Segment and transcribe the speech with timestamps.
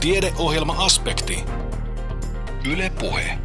[0.00, 1.44] Tiedeohjelma-aspekti.
[2.72, 3.38] Yle Puhe.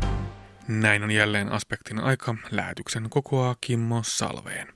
[0.67, 2.35] Näin on jälleen aspektin aika.
[2.51, 4.67] Lähetyksen kokoaa Kimmo Salveen.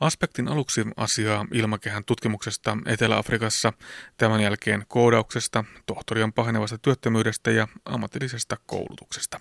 [0.00, 3.72] Aspektin aluksi asiaa ilmakehän tutkimuksesta Etelä-Afrikassa,
[4.16, 9.40] tämän jälkeen koodauksesta, tohtorian pahenevasta työttömyydestä ja ammatillisesta koulutuksesta.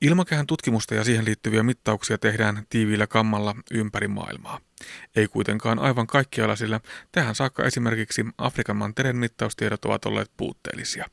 [0.00, 4.60] Ilmakehän tutkimusta ja siihen liittyviä mittauksia tehdään tiiviillä kammalla ympäri maailmaa.
[5.16, 6.80] Ei kuitenkaan aivan kaikkialla, sillä
[7.12, 11.06] tähän saakka esimerkiksi Afrikan mantereen mittaustiedot ovat olleet puutteellisia.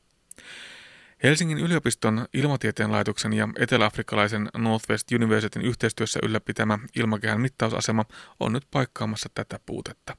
[1.22, 8.04] Helsingin yliopiston ilmatieteen laitoksen ja eteläafrikkalaisen Northwest Universityn yhteistyössä ylläpitämä ilmakehän mittausasema
[8.40, 10.16] on nyt paikkaamassa tätä puutetta.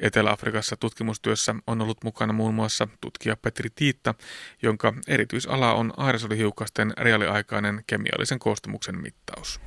[0.00, 4.14] Etelä-Afrikassa tutkimustyössä on ollut mukana muun muassa tutkija Petri Tiitta,
[4.62, 9.60] jonka erityisala on aerosolihiukkasten reaaliaikainen kemiallisen koostumuksen mittaus.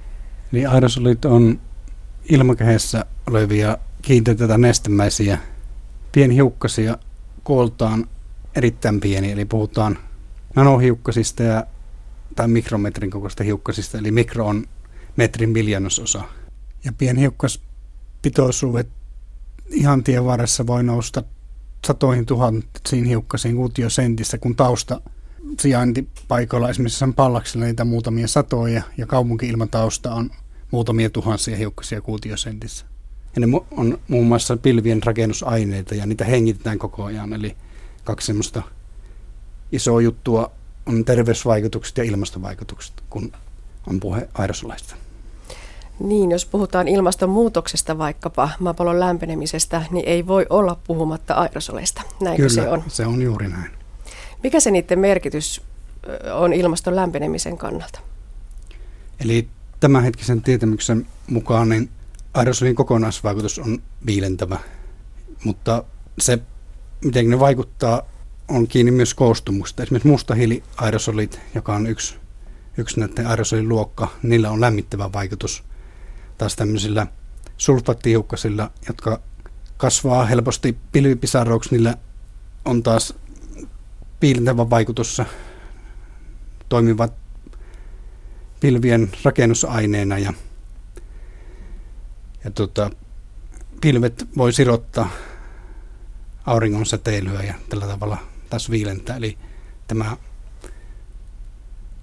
[0.53, 1.61] Eli aerosolit on
[2.30, 5.38] ilmakehässä olevia kiinteitä nestemäisiä
[6.11, 6.97] pienhiukkasia
[7.44, 8.07] kooltaan
[8.55, 9.97] erittäin pieni, eli puhutaan
[10.55, 11.66] nanohiukkasista ja,
[12.36, 14.66] tai mikrometrin kokoista hiukkasista, eli mikro on
[15.16, 16.23] metrin miljonososa.
[16.83, 18.89] Ja pienhiukkaspitoisuudet
[19.69, 21.23] ihan tien varressa voi nousta
[21.88, 25.02] satoihin tuhansiin hiukkasiin kuutiosentissä, kun tausta
[25.59, 30.30] sijaintipaikoilla esimerkiksi sen pallaksella niitä muutamia satoja ja kaupunki-ilmatausta on
[30.72, 32.86] muutamia tuhansia hiukkasia kuutiosentissä.
[33.36, 37.33] Ja ne on muun muassa pilvien rakennusaineita ja niitä hengitetään koko ajan.
[37.33, 37.55] Eli
[38.03, 38.61] kaksi semmoista
[39.72, 40.52] isoa juttua
[40.86, 43.31] on terveysvaikutukset ja ilmastovaikutukset, kun
[43.88, 44.95] on puhe aerosoleista.
[45.99, 52.02] Niin, jos puhutaan ilmastonmuutoksesta vaikkapa maapallon lämpenemisestä, niin ei voi olla puhumatta aerosoleista.
[52.22, 52.83] Näinkö Kyllä, se on?
[52.88, 53.72] se on juuri näin.
[54.44, 55.61] Mikä se niiden merkitys
[56.33, 57.99] on ilmaston lämpenemisen kannalta?
[59.19, 59.47] Eli
[59.81, 61.89] tämänhetkisen tietämyksen mukaan niin
[62.33, 64.59] aerosolin kokonaisvaikutus on viilentävä,
[65.43, 65.83] mutta
[66.19, 66.39] se,
[67.05, 68.02] miten ne vaikuttaa,
[68.47, 69.83] on kiinni myös koostumusta.
[69.83, 72.15] Esimerkiksi mustahiiliaerosolit, joka on yksi,
[72.77, 75.63] yksi näiden aerosolin luokka, niillä on lämmittävä vaikutus.
[76.37, 77.08] Taas tämmöisillä
[77.58, 79.21] sulfaattihiukkasilla, jotka
[79.77, 81.95] kasvaa helposti pilvipisaroiksi, niillä
[82.65, 83.14] on taas
[84.21, 85.21] viilentävä vaikutus,
[86.70, 87.14] toimivat
[88.61, 90.33] pilvien rakennusaineena ja,
[92.44, 92.92] ja tota,
[93.82, 95.10] pilvet voi sirottaa
[96.45, 98.17] auringon säteilyä ja tällä tavalla
[98.50, 99.17] taas viilentää.
[99.17, 99.38] Eli
[99.88, 100.17] tämä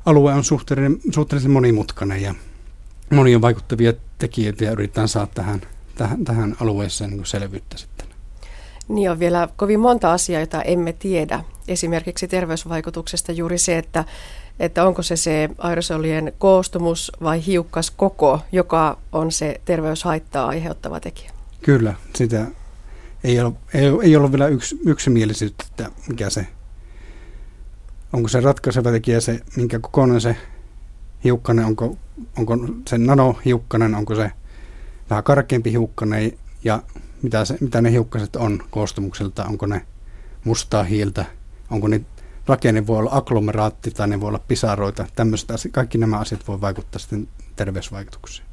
[0.07, 2.35] alue on suhteellisen, suhteellisen monimutkainen ja
[3.11, 5.61] monia vaikuttavia tekijöitä ja yritetään saada tähän,
[5.95, 8.09] tähän, tähän alueeseen niin selvyyttä sitten.
[8.89, 11.45] Niin on vielä kovin monta asiaa, jota emme tiedä.
[11.69, 14.05] Esimerkiksi terveysvaikutuksesta juuri se, että,
[14.61, 21.31] että onko se se aerosolien koostumus vai hiukkas koko, joka on se terveyshaittaa aiheuttava tekijä.
[21.63, 22.47] Kyllä, sitä
[23.25, 26.47] ei ole, ei, ei ole vielä yks, yksimielisyyttä, että mikä se,
[28.13, 30.37] onko se ratkaiseva tekijä se, minkä kokoinen se
[31.25, 31.97] hiukkanen, onko,
[32.39, 32.59] onko
[32.89, 34.31] se nanohiukkanen, onko se
[35.11, 36.33] vähän karkeampi hiukkanen
[36.65, 36.83] ja
[37.23, 39.87] mitä, se, mitä ne hiukkaset on koostumukselta, onko ne
[40.45, 41.25] mustaa hiiltä,
[41.71, 42.01] onko ne
[42.49, 46.99] rakenne voi olla agglomeraatti tai ne voi olla pisaroita, tämmöistä, kaikki nämä asiat voi vaikuttaa
[46.99, 48.49] sitten terveysvaikutuksiin.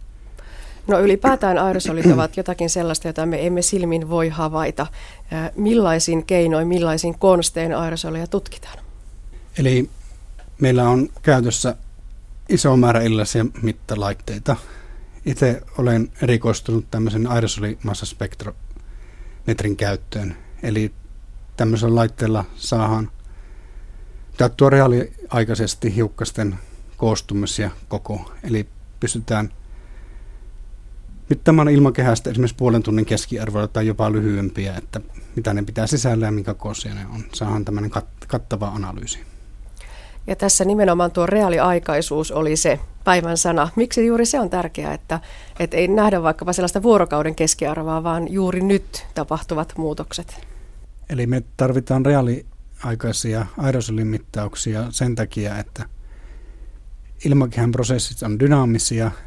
[0.88, 4.88] No ylipäätään aerosolit ovat jotakin sellaista, jota me emme silmin voi havaita.
[5.56, 8.78] Millaisin keinoin, millaisin konstein aerosoleja tutkitaan?
[9.58, 9.90] Eli
[10.62, 11.76] meillä on käytössä
[12.50, 14.56] iso määrä erilaisia mittalaitteita.
[15.26, 20.36] Itse olen erikoistunut tämmöisen aerosolimassaspektrometrin käyttöön.
[20.64, 20.92] Eli
[21.58, 23.12] tämmöisellä laitteella saadaan
[24.38, 26.56] täyttyä reaaliaikaisesti hiukkasten
[26.98, 28.32] koostumus ja koko.
[28.44, 28.68] Eli
[29.00, 29.50] pystytään–
[31.30, 35.02] mittaamaan ilmakehästä esimerkiksi puolen tunnin keskiarvoilla tai jopa lyhyempiä, että
[35.36, 37.24] mitä ne pitää sisällä ja minkä kokoisia ne on.
[37.34, 39.20] Saadaan tämmöinen kat- kattava analyysi.
[40.28, 43.70] Ja tässä nimenomaan tuo reaaliaikaisuus oli se päivän sana.
[43.76, 45.20] Miksi juuri se on tärkeää, että,
[45.60, 50.48] että ei nähdä vaikkapa sellaista vuorokauden keskiarvoa, vaan juuri nyt tapahtuvat muutokset?
[51.10, 52.06] Eli me tarvitaan
[52.86, 55.86] reaaliaikaisia aerosolimittauksia sen takia, että
[57.26, 59.12] ilmakehän prosessit on dynaamisia–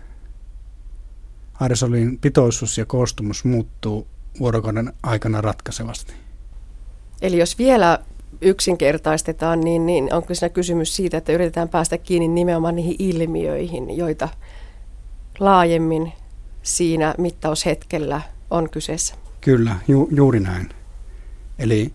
[1.61, 4.07] aerosolin pitoisuus ja koostumus muuttuu
[4.41, 6.13] vuorokauden aikana ratkaisevasti.
[7.23, 7.99] Eli jos vielä
[8.41, 14.29] yksinkertaistetaan, niin, niin onko siinä kysymys siitä, että yritetään päästä kiinni nimenomaan niihin ilmiöihin, joita
[15.39, 16.13] laajemmin
[16.63, 18.21] siinä mittaushetkellä
[18.51, 19.15] on kyseessä?
[19.41, 20.69] Kyllä, ju, juuri näin.
[21.59, 21.93] Eli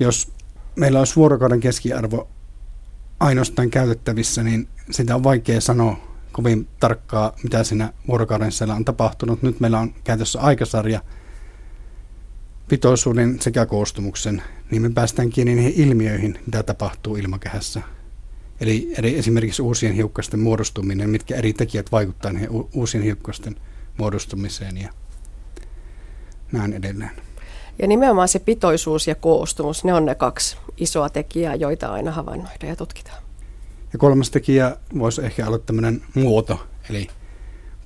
[0.00, 0.31] jos
[0.76, 2.28] meillä olisi vuorokauden keskiarvo
[3.20, 5.96] ainoastaan käytettävissä, niin sitä on vaikea sanoa
[6.32, 9.42] kovin tarkkaa, mitä siinä vuorokauden sisällä on tapahtunut.
[9.42, 11.00] Nyt meillä on käytössä aikasarja
[12.68, 17.82] pitoisuuden sekä koostumuksen, niin me päästään kiinni niihin ilmiöihin, mitä tapahtuu ilmakehässä.
[18.60, 23.56] Eli, eli esimerkiksi uusien hiukkasten muodostuminen, mitkä eri tekijät vaikuttavat niihin uusien hiukkasten
[23.98, 24.92] muodostumiseen ja
[26.52, 27.10] näin edelleen.
[27.78, 32.68] Ja nimenomaan se pitoisuus ja koostumus, ne on ne kaksi isoa tekijää, joita aina havainnoidaan
[32.68, 33.22] ja tutkitaan.
[33.92, 37.08] Ja kolmas tekijä voisi ehkä olla tämmöinen muoto, eli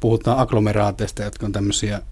[0.01, 2.03] puhutaan agglomeraateista, jotka on tämmöisiä,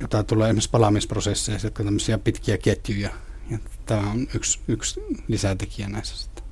[0.00, 3.10] joita tulee esimerkiksi palaamisprosesseissa, jotka on tämmöisiä pitkiä ketjuja.
[3.50, 6.44] Ja tämä on yksi, yksi lisätekijä näissä sitten.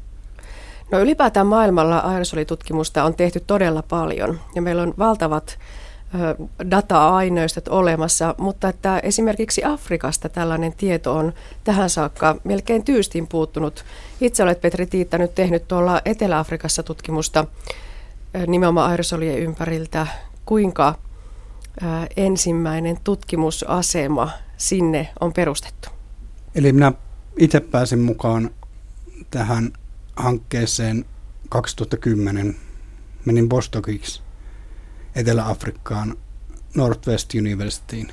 [0.93, 5.59] No ylipäätään maailmalla aerosolitutkimusta on tehty todella paljon ja meillä on valtavat
[6.71, 11.33] data-aineistot olemassa, mutta että esimerkiksi Afrikasta tällainen tieto on
[11.65, 13.85] tähän saakka melkein tyystin puuttunut.
[14.21, 17.47] Itse olet Petri Tiitta nyt tehnyt tuolla Etelä-Afrikassa tutkimusta
[18.47, 20.07] nimenomaan aerosolien ympäriltä.
[20.47, 20.95] Kuinka
[22.17, 25.89] ensimmäinen tutkimusasema sinne on perustettu?
[26.55, 26.93] Eli minä
[27.39, 28.51] itse pääsin mukaan
[29.31, 29.73] tähän
[30.17, 31.05] hankkeeseen
[31.49, 32.57] 2010.
[33.25, 34.22] Menin Bostokiksi
[35.15, 36.17] Etelä-Afrikkaan
[36.75, 38.13] Northwest Universityin.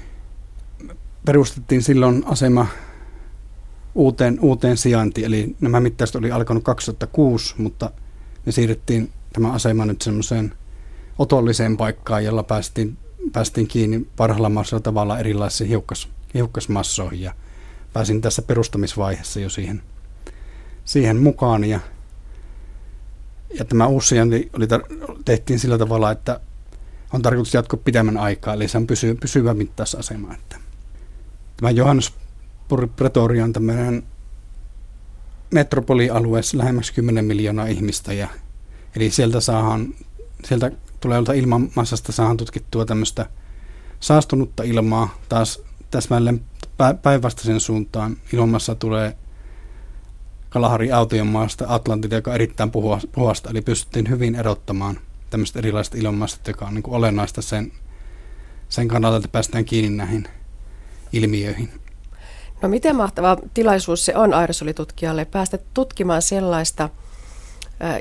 [1.26, 2.68] Perustettiin silloin asema
[3.96, 7.92] uuteen, uuteen sijaintiin, eli nämä mittaukset oli alkanut 2006, mutta
[8.46, 10.54] me siirrettiin tämä asema nyt semmoiseen
[11.20, 12.98] otolliseen paikkaan, jolla päästiin,
[13.32, 17.34] päästiin kiinni parhaalla mahdollisella tavalla erilaisiin hiukkas, hiukkasmassoihin ja
[17.94, 19.82] pääsin tässä perustamisvaiheessa jo siihen,
[20.86, 21.80] siihen mukaan ja,
[23.58, 24.68] ja tämä uusi sijainti oli,
[25.26, 26.40] tehtiin sillä tavalla, että
[27.14, 30.34] on tarkoitus jatkoa pidemmän aikaa, eli se on pysy, pysyvä mittausasema.
[30.34, 30.58] Että
[31.58, 34.04] tämä Johannesburg Pretoria on tämmöinen
[35.52, 38.28] metropolialueessa lähemmäksi 10 miljoonaa ihmistä, ja,
[38.96, 39.94] eli sieltä saadaan,
[40.46, 43.30] sieltä tulevalta ilmanmassasta saadaan tutkittua tämmöistä
[44.00, 45.62] saastunutta ilmaa, taas
[45.92, 46.42] täsmälleen
[47.02, 49.18] päinvastaisen suuntaan ilmassa tulee
[50.50, 52.72] Kalahari Aution maasta Atlantilta, joka on erittäin
[53.12, 57.72] puhasta, eli pystyttiin hyvin erottamaan– tämmöiset erilaiset ilmanmassat, joka on niin kuin olennaista sen,
[58.70, 60.28] sen kannalta, että päästään kiinni näihin
[61.14, 61.70] ilmiöihin.
[62.62, 66.90] No miten mahtava tilaisuus se on aerosolitutkijalle päästä tutkimaan sellaista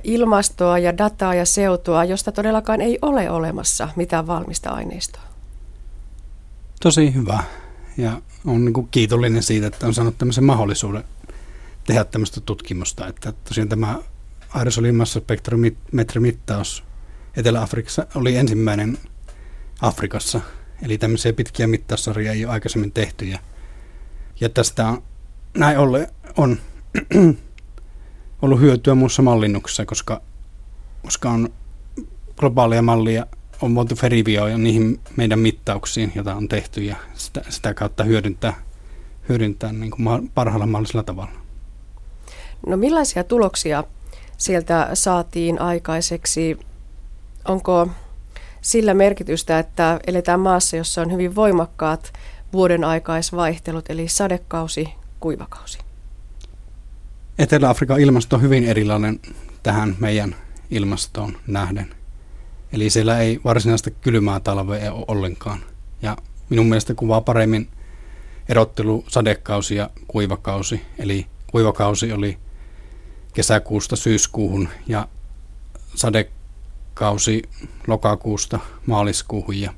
[0.04, 5.22] ilmastoa ja dataa ja seutua, josta todellakaan ei ole olemassa mitään valmista aineistoa?
[6.82, 7.42] Tosi hyvä
[7.96, 11.04] ja on niin kuin kiitollinen siitä, että on saanut tämmöisen mahdollisuuden
[11.84, 13.06] tehdä tämmöistä tutkimusta.
[13.06, 13.98] Että tosiaan tämä
[14.54, 16.84] aerosolimassaspektrometrimittaus
[17.38, 18.98] Etelä-Afrikassa oli ensimmäinen
[19.80, 20.40] Afrikassa.
[20.82, 23.24] Eli tämmöisiä pitkiä mittaussarjoja ei ole aikaisemmin tehty.
[23.24, 23.38] Ja,
[24.40, 25.02] ja tästä on,
[25.56, 26.58] näin ollen on
[28.42, 30.20] ollut hyötyä muussa mallinnuksessa, koska,
[31.02, 31.48] koska on
[32.36, 33.26] globaalia mallia
[33.62, 38.62] on voitu verifioida niihin meidän mittauksiin, joita on tehty ja sitä, sitä kautta hyödyntää,
[39.28, 41.40] hyödyntää niin kuin parhaalla mahdollisella tavalla.
[42.66, 43.84] No millaisia tuloksia
[44.36, 46.58] sieltä saatiin aikaiseksi
[47.48, 47.88] onko
[48.60, 52.12] sillä merkitystä, että eletään maassa, jossa on hyvin voimakkaat
[52.52, 54.88] vuoden aikaisvaihtelut, eli sadekausi,
[55.20, 55.78] kuivakausi?
[57.38, 59.20] Etelä-Afrikan ilmasto on hyvin erilainen
[59.62, 60.36] tähän meidän
[60.70, 61.94] ilmastoon nähden.
[62.72, 65.58] Eli siellä ei varsinaista kylmää talvea ole ollenkaan.
[66.02, 66.16] Ja
[66.50, 67.68] minun mielestä kuvaa paremmin
[68.48, 70.80] erottelu sadekausi ja kuivakausi.
[70.98, 72.38] Eli kuivakausi oli
[73.34, 75.08] kesäkuusta syyskuuhun ja
[75.94, 76.28] sade
[76.98, 77.42] kausi
[77.86, 79.72] lokakuusta maaliskuuhun ja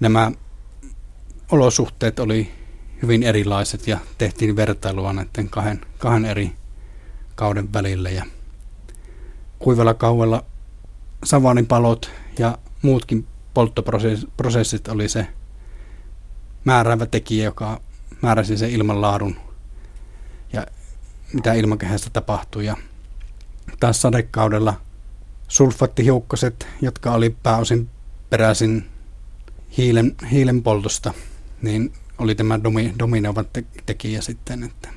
[0.00, 0.32] nämä
[1.50, 2.52] olosuhteet oli
[3.02, 6.52] hyvin erilaiset ja tehtiin vertailua näiden kahden, kahden eri
[7.34, 8.24] kauden välillä ja
[9.58, 10.44] kuivalla kauella
[11.24, 15.26] savanipalot ja muutkin polttoprosessit oli se
[16.64, 17.80] määräävä tekijä, joka
[18.22, 19.36] määräsi sen ilmanlaadun
[20.52, 20.66] ja
[21.32, 22.66] mitä ilmakehässä tapahtui.
[22.66, 22.76] Ja
[23.80, 24.74] taas sadekaudella–
[25.52, 27.90] sulfaattihiukkaset, jotka oli pääosin
[28.30, 28.86] peräisin
[29.76, 31.14] hiilen, hiilen poltosta,
[31.62, 34.88] niin oli tämä domi, dominoiva te, tekijä sitten, että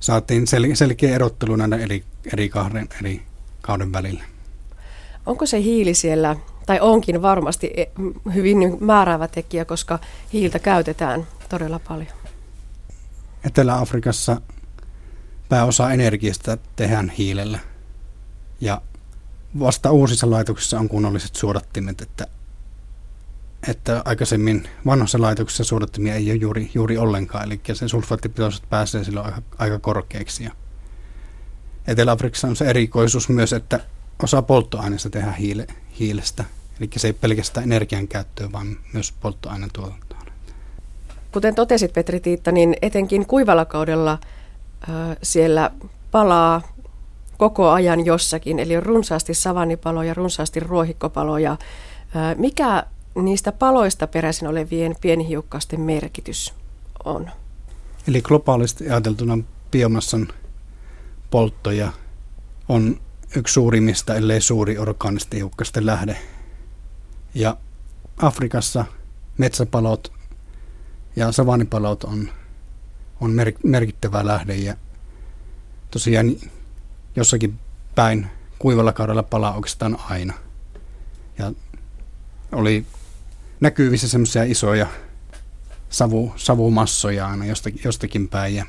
[0.00, 3.22] saatiin sel, selkeä erottelu näiden eri, eri kahden eri
[3.60, 4.24] kauden välillä.
[5.26, 6.36] Onko se hiili siellä,
[6.66, 7.84] tai onkin varmasti e,
[8.34, 9.98] hyvin määräävä tekijä, koska
[10.32, 12.12] hiiltä käytetään todella paljon?
[13.44, 14.40] Etelä-Afrikassa
[15.48, 17.58] pääosa energiasta tehdään hiilellä.
[18.60, 18.82] Ja
[19.58, 22.26] vasta uusissa laitoksissa on kunnolliset suodattimet, että,
[23.68, 29.26] että aikaisemmin vanhoissa laitoksissa suodattimia ei ole juuri, juuri ollenkaan, eli se sulfaattipitoisuus pääsee silloin
[29.26, 30.44] aika, aika korkeaksi.
[30.44, 30.50] Ja
[31.86, 33.80] Etelä-Afrikassa on se erikoisuus myös, että
[34.22, 35.66] osa polttoaineesta tehdään hiile,
[35.98, 36.44] hiilestä,
[36.80, 40.22] eli se ei pelkästään energian käyttöä, vaan myös polttoaineen tuotantoon.
[41.32, 44.18] kuten totesit Petri Tiitta, niin etenkin kuivalla kaudella
[45.22, 45.70] siellä
[46.10, 46.62] palaa
[47.40, 51.56] koko ajan jossakin, eli on runsaasti savannipaloja, runsaasti ruohikkopaloja.
[52.36, 56.54] Mikä niistä paloista peräisin olevien pienhiukkasten merkitys
[57.04, 57.30] on?
[58.08, 59.38] Eli globaalisti ajateltuna
[59.70, 60.28] biomassan
[61.30, 61.92] polttoja
[62.68, 63.00] on
[63.36, 66.16] yksi suurimmista, ellei suuri orgaanisten hiukkasten lähde.
[67.34, 67.56] Ja
[68.22, 68.84] Afrikassa
[69.38, 70.12] metsäpalot
[71.16, 72.28] ja savannipalot on,
[73.20, 74.74] on mer- merkittävä lähde ja
[75.90, 76.36] tosiaan
[77.16, 77.58] jossakin
[77.94, 78.26] päin
[78.58, 80.34] kuivalla kaudella palaa oikeastaan aina.
[81.38, 81.52] Ja
[82.52, 82.86] oli
[83.60, 84.86] näkyvissä semmoisia isoja
[85.88, 88.66] savu, savumassoja aina jostakin, jostakin päin ja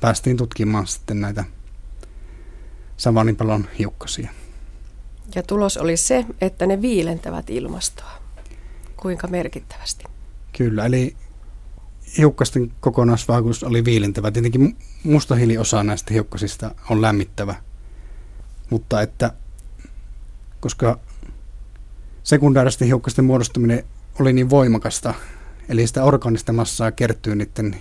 [0.00, 1.44] päästiin tutkimaan sitten näitä
[2.96, 4.30] savanipalon hiukkasia.
[5.34, 8.22] Ja tulos oli se, että ne viilentävät ilmastoa.
[8.96, 10.04] Kuinka merkittävästi?
[10.58, 11.16] Kyllä, eli
[12.18, 14.30] hiukkasten kokonaisvaikutus oli viilentävä.
[14.30, 17.54] Tietenkin mustahiiliosa näistä hiukkasista on lämmittävä,
[18.70, 19.32] mutta että
[20.60, 20.98] koska
[22.22, 23.84] sekundaaristen hiukkasten muodostuminen
[24.20, 25.14] oli niin voimakasta,
[25.68, 27.76] eli sitä organista massaa kertyy niiden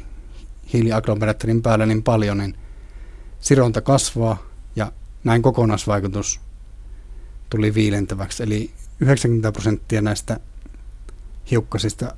[0.74, 2.58] hiiliagglomeraattorin päällä niin paljon, niin
[3.40, 4.38] sironta kasvaa
[4.76, 4.92] ja
[5.24, 6.40] näin kokonaisvaikutus
[7.50, 8.44] tuli viilentäväksi.
[8.44, 10.40] Eli 90 prosenttia näistä
[11.52, 12.16] hiukkasista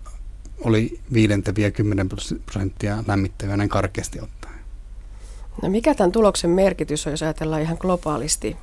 [0.63, 2.09] oli viilentäviä 10
[2.45, 4.59] prosenttia lämmittäviä näin karkeasti ottaen.
[5.61, 8.57] No mikä tämän tuloksen merkitys on, jos ajatellaan ihan globaalisti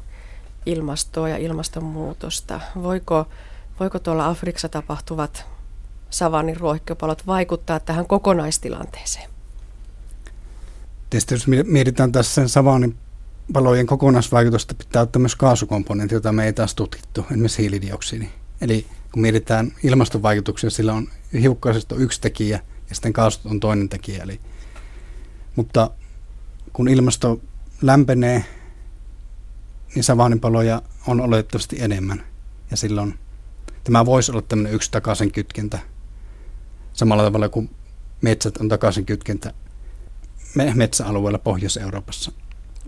[0.66, 2.60] ilmastoa ja ilmastonmuutosta?
[2.82, 3.26] Voiko,
[3.80, 5.44] voiko tuolla Afrikassa tapahtuvat
[6.10, 9.30] savannin ruohikkopalot vaikuttaa tähän kokonaistilanteeseen?
[11.10, 12.96] Tietysti jos mietitään tässä sen savannin
[13.52, 18.28] palojen kokonaisvaikutusta, pitää ottaa myös kaasukomponentti, jota me ei taas tutkittu, esimerkiksi hiilidioksidi.
[18.60, 21.08] Eli kun mietitään ilmastovaikutuksia, sillä on
[21.40, 24.22] hiukkaisesta yksi tekijä ja sitten kaasut on toinen tekijä.
[24.22, 24.40] Eli,
[25.56, 25.90] mutta
[26.72, 27.40] kun ilmasto
[27.82, 28.44] lämpenee,
[29.94, 32.24] niin savannipaloja on oletettavasti enemmän.
[32.70, 33.18] Ja silloin
[33.84, 35.78] tämä voisi olla tämmöinen yksi takaisin kytkentä.
[36.92, 37.70] Samalla tavalla kuin
[38.20, 39.54] metsät on takaisin kytkentä
[40.74, 42.32] metsäalueella Pohjois-Euroopassa.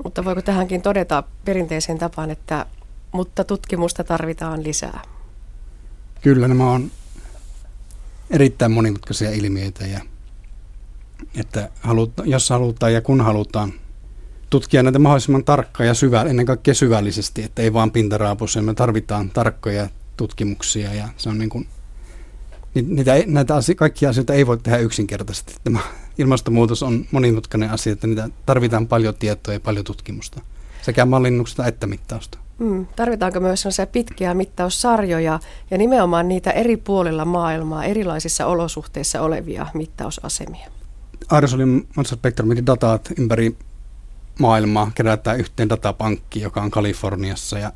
[0.05, 2.67] Mutta voiko tähänkin todeta perinteiseen tapaan, että
[3.13, 5.18] mutta tutkimusta tarvitaan lisää?
[6.23, 6.91] Kyllä nämä on
[8.31, 10.01] erittäin monimutkaisia ilmiöitä ja
[11.35, 13.73] että haluta, jos halutaan ja kun halutaan
[14.51, 19.31] tutkia näitä mahdollisimman tarkkaan ja syvä, ennen kaikkea syvällisesti, että ei vaan pintaraapussa, me tarvitaan
[19.31, 21.69] tarkkoja tutkimuksia ja se on niin kuin,
[22.75, 25.55] niitä, näitä asio- kaikkia asioita ei voi tehdä yksinkertaisesti.
[25.65, 25.81] Tämä
[26.19, 30.41] ilmastonmuutos on monimutkainen asia, että niitä tarvitaan paljon tietoa ja paljon tutkimusta,
[30.83, 32.39] sekä mallinnuksesta että mittausta.
[32.59, 39.67] Mm, tarvitaanko myös sellaisia pitkiä mittaussarjoja ja nimenomaan niitä eri puolilla maailmaa, erilaisissa olosuhteissa olevia
[39.75, 40.71] mittausasemia?
[41.31, 43.57] Aerosolin massaspektrometrin dataat ympäri
[44.39, 47.59] maailmaa kerätään yhteen datapankkiin, joka on Kaliforniassa.
[47.59, 47.73] Ja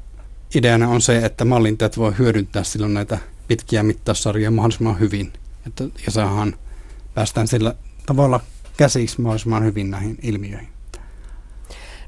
[0.55, 5.33] ideana on se, että mallintajat voi hyödyntää silloin näitä pitkiä mittaussarjoja mahdollisimman hyvin.
[5.67, 6.57] Että, ja saadaan,
[7.15, 7.75] päästään sillä
[8.07, 8.41] tavalla
[8.77, 10.69] käsiksi mahdollisimman hyvin näihin ilmiöihin.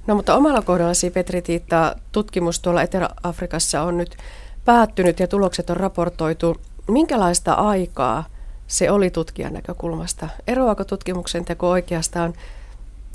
[0.07, 4.17] No mutta omalla kohdallasi Petri Tiitta, tutkimus tuolla Etelä-Afrikassa on nyt
[4.65, 6.57] päättynyt ja tulokset on raportoitu.
[6.89, 8.25] Minkälaista aikaa
[8.67, 10.29] se oli tutkijan näkökulmasta?
[10.47, 12.33] Eroako tutkimuksen teko oikeastaan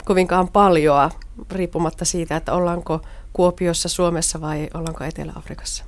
[0.06, 1.12] kovinkaan paljoa
[1.52, 3.02] riippumatta siitä, että ollaanko
[3.34, 5.84] Kuopiossa, Suomessa vai ollaanko Etelä-Afrikassa?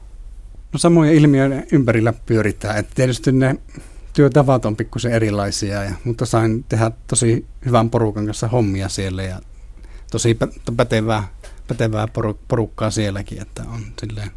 [0.73, 2.77] No samoja ilmiöitä ympärillä pyöritään.
[2.77, 3.55] Että tietysti ne
[4.13, 9.39] työtavat on pikkusen erilaisia, ja, mutta sain tehdä tosi hyvän porukan kanssa hommia siellä ja
[10.11, 10.37] tosi
[10.77, 11.27] pätevää,
[11.67, 12.07] pätevää
[12.47, 14.31] porukkaa sielläkin, että on silleen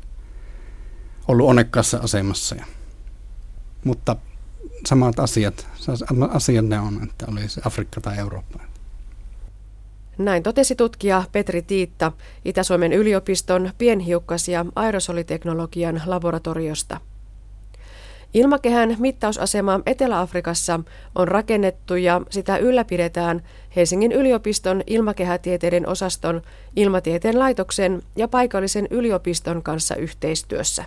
[1.28, 2.54] ollut onnekkaassa asemassa.
[2.54, 2.64] Ja,
[3.84, 4.16] mutta
[4.86, 5.66] samat asiat,
[6.30, 8.60] asiat ne on, että oli se Afrikka tai Eurooppa.
[10.18, 12.12] Näin totesi tutkija Petri Tiitta
[12.44, 17.00] Itä-Suomen yliopiston pienhiukkas- ja aerosoliteknologian laboratoriosta.
[18.34, 20.80] Ilmakehän mittausasema Etelä-Afrikassa
[21.14, 23.40] on rakennettu ja sitä ylläpidetään
[23.76, 26.42] Helsingin yliopiston ilmakehätieteiden osaston,
[26.76, 30.84] ilmatieteen laitoksen ja paikallisen yliopiston kanssa yhteistyössä.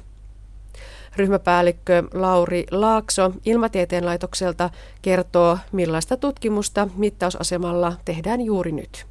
[1.18, 4.70] Ryhmäpäällikkö Lauri Laakso Ilmatieteen laitokselta
[5.02, 9.06] kertoo, millaista tutkimusta mittausasemalla tehdään juuri nyt.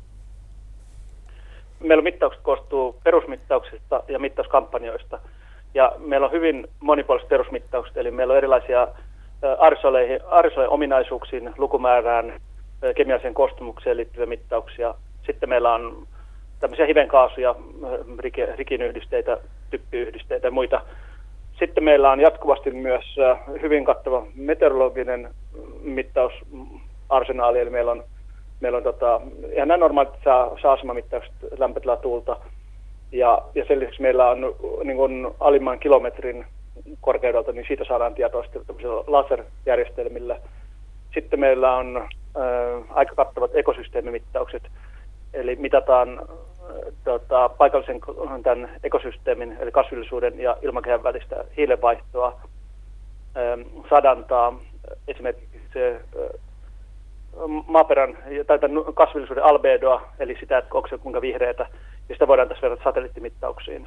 [1.81, 5.19] Meillä mittaukset koostuu perusmittauksista ja mittauskampanjoista–
[5.76, 8.88] ja meillä on hyvin monipuoliset perusmittaukset, eli meillä on erilaisia
[9.59, 10.21] arsoleihin,
[10.68, 12.40] ominaisuuksiin, lukumäärään,
[12.97, 14.95] kemialliseen koostumukseen liittyviä mittauksia.
[15.26, 16.06] Sitten meillä on
[16.61, 17.54] tämmöisiä hivenkaasuja,
[18.56, 19.38] rikinyhdisteitä,
[19.71, 20.80] typpiyhdisteitä ja muita.
[21.59, 23.16] Sitten meillä on jatkuvasti myös
[23.62, 25.30] hyvin kattava meteorologinen
[25.83, 26.33] mittaus
[27.09, 28.04] arsenaali, eli meillä on,
[28.61, 29.21] meillä on tota,
[29.52, 32.37] ihan nämä normaalit saa, saa asemamittaukset lämpötilaa tuulta,
[33.12, 36.46] ja, ja sen lisäksi meillä on niin kuin alimman kilometrin
[37.00, 38.64] korkeudelta, niin siitä saadaan tietoa sitten
[39.06, 40.36] laserjärjestelmillä.
[41.14, 44.62] Sitten meillä on äh, aika kattavat ekosysteemimittaukset,
[45.34, 46.26] eli mitataan äh,
[47.04, 48.00] tota, paikallisen
[48.42, 52.40] tämän ekosysteemin, eli kasvillisuuden ja ilmakehän välistä hiilenvaihtoa,
[53.36, 54.58] äh, sadantaa,
[55.08, 56.40] esimerkiksi se äh,
[57.66, 58.58] maaperän tai
[58.94, 61.66] kasvillisuuden albedoa, eli sitä, että onko se kuinka vihreätä,
[62.08, 63.86] ja sitä voidaan tässä verrata satelliittimittauksiin.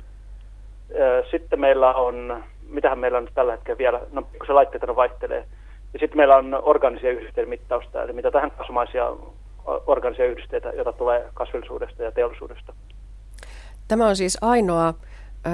[1.31, 5.45] Sitten meillä on, mitähän meillä on tällä hetkellä vielä, no kun se laitteet vaihtelee,
[5.93, 9.11] ja sitten meillä on organisia yhdisteiden mittausta, eli mitä tähän kasvamaisia
[9.87, 12.73] organisia yhdisteitä, joita tulee kasvillisuudesta ja teollisuudesta.
[13.87, 14.93] Tämä on siis ainoa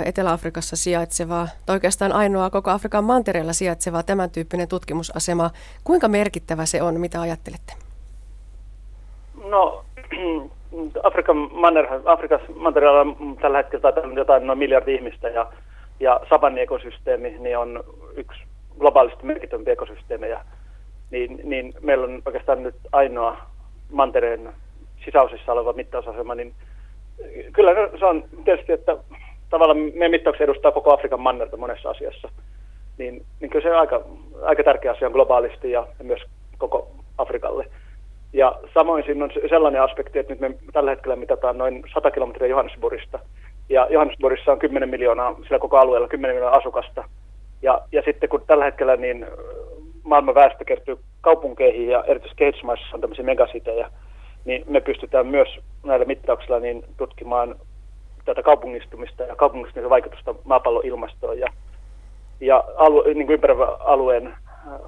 [0.06, 5.50] Etelä-Afrikassa sijaitseva, tai oikeastaan ainoa koko Afrikan mantereella sijaitseva tämän tyyppinen tutkimusasema.
[5.84, 7.74] Kuinka merkittävä se on, mitä ajattelette?
[9.44, 9.86] No,
[11.04, 15.52] Afrikan manner, Afrikassa mantereella on tällä hetkellä jotain noin miljardi ihmistä ja,
[16.00, 17.84] ja savanniekosysteemi niin on
[18.16, 18.40] yksi
[18.80, 20.42] globaalisti merkittäviä ekosysteemejä,
[21.12, 23.38] niin, niin meillä on oikeastaan nyt ainoa
[23.92, 24.54] mantereen
[25.06, 26.54] sisäosissa oleva mittausasema, niin
[27.54, 28.98] kyllä se on tietysti, että
[29.50, 32.30] tavallaan meidän mittaukset edustaa koko Afrikan mannerta monessa asiassa,
[32.98, 34.02] niin, niin kyllä se on aika,
[34.42, 36.22] aika tärkeä asia globaalisti ja, ja myös
[36.58, 37.66] koko Afrikalle.
[38.36, 42.48] Ja samoin siinä on sellainen aspekti, että nyt me tällä hetkellä mitataan noin 100 kilometriä
[42.48, 43.20] Johannesburgista.
[43.70, 47.04] Ja Johannesburgissa on 10 miljoonaa, sillä koko alueella 10 miljoonaa asukasta.
[47.62, 49.28] Ja, ja sitten kun tällä hetkellä niin
[50.04, 53.92] maailman väestö kertyy kaupunkeihin ja erityisesti kehitysmaissa on tämmöisiä megasitejä,
[54.46, 55.48] niin me pystytään myös
[55.84, 57.56] näillä mittauksilla niin tutkimaan
[58.26, 61.48] tätä kaupungistumista ja kaupungistumisen vaikutusta maapallon ilmastoon ja,
[62.40, 64.80] ja alue, niin kuin ympäröivän alueen ää,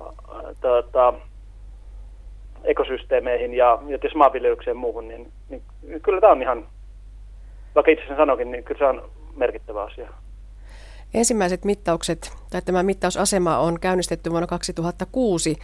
[0.62, 1.13] tuota,
[2.64, 5.62] ekosysteemeihin ja, ja tietysti maanviljelykseen ja muuhun, niin, niin
[6.04, 6.68] kyllä tämä on ihan,
[7.76, 10.10] vaikka itse sen sanokin, niin kyllä se on merkittävä asia.
[11.13, 15.56] Ensimmäiset mittaukset, tai tämä mittausasema on käynnistetty vuonna 2006.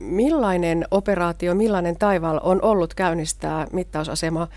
[0.00, 4.48] Millainen operaatio, millainen taival on ollut käynnistää mittausasema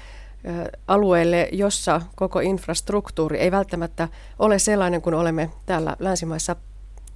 [0.88, 4.08] alueelle, jossa koko infrastruktuuri ei välttämättä
[4.40, 6.56] ole sellainen kuin olemme täällä länsimaissa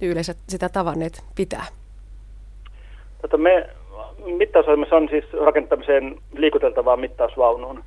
[0.00, 1.66] yleensä sitä tavanneet pitää?
[3.22, 3.68] Tota me
[4.26, 7.84] mittausohjelmassa on siis rakentamiseen liikuteltavaan mittausvaunuun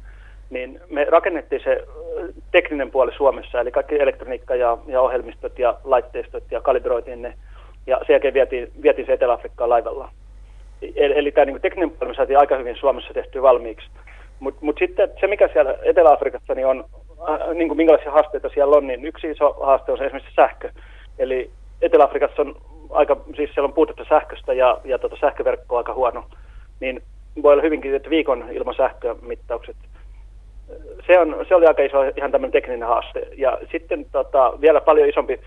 [0.54, 1.84] niin me rakennettiin se
[2.52, 7.34] tekninen puoli Suomessa, eli kaikki elektroniikka ja, ja ohjelmistot ja laitteistot ja kalibroitiin ne,
[7.88, 10.10] ja sen jälkeen vietiin, vietiin se Etelä-Afrikkaan laivalla.
[10.82, 13.88] Eli, eli tämä niin tekninen puoli me saatiin aika hyvin Suomessa tehtyä valmiiksi.
[14.39, 16.86] Mutta mut sitten se, mikä siellä Etelä-Afrikassa niin on,
[17.30, 20.69] äh, niin kuin minkälaisia haasteita siellä on, niin yksi iso haaste on se esimerkiksi sähkö.
[21.19, 21.50] Eli
[21.82, 22.56] Etelä-Afrikassa on
[22.93, 26.25] aika, siis siellä on puutetta sähköstä ja, ja tota sähköverkko on aika huono,
[26.79, 27.03] niin
[27.43, 29.75] voi olla hyvinkin, että viikon ilman sähkömittaukset–
[31.08, 33.27] se, on, se oli aika iso ihan tämmöinen tekninen haaste.
[33.38, 35.39] Ja sitten tota, vielä paljon isompi,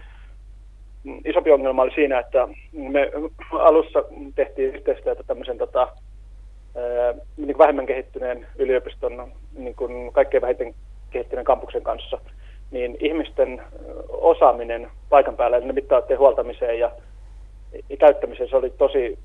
[1.25, 3.13] isompi ongelma oli siinä, että me
[3.53, 4.05] alussa
[4.35, 5.89] tehtiin yhteistyötä tämmöisen tota,
[7.37, 10.75] niin vähemmän kehittyneen yliopiston, niin kuin kaikkein vähiten
[11.11, 12.19] kehittyneen kampuksen kanssa,
[12.71, 13.63] niin ihmisten
[14.09, 16.91] osaaminen paikan päällä, ne mittaatteen huoltamiseen ja,
[17.91, 19.19] ja käyttämiseen, se oli tosi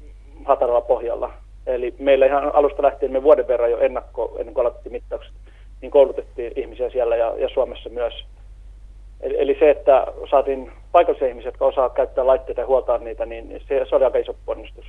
[0.46, 1.34] hataralla pohjalla.
[1.68, 5.34] Eli meillä ihan alusta lähtien me vuoden verran jo ennakko, ennen kuin aloitettiin mittaukset,
[5.82, 8.14] niin koulutettiin ihmisiä siellä ja, ja Suomessa myös.
[9.22, 13.62] Eli, eli se, että saatiin paikallisia ihmisiä, jotka osaa käyttää laitteita ja huoltaa niitä, niin
[13.68, 14.86] se, se oli aika iso ponnistus.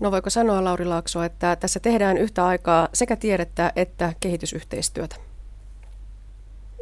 [0.00, 5.16] No voiko sanoa, Lauri Laakso, että tässä tehdään yhtä aikaa sekä tiedettä että kehitysyhteistyötä?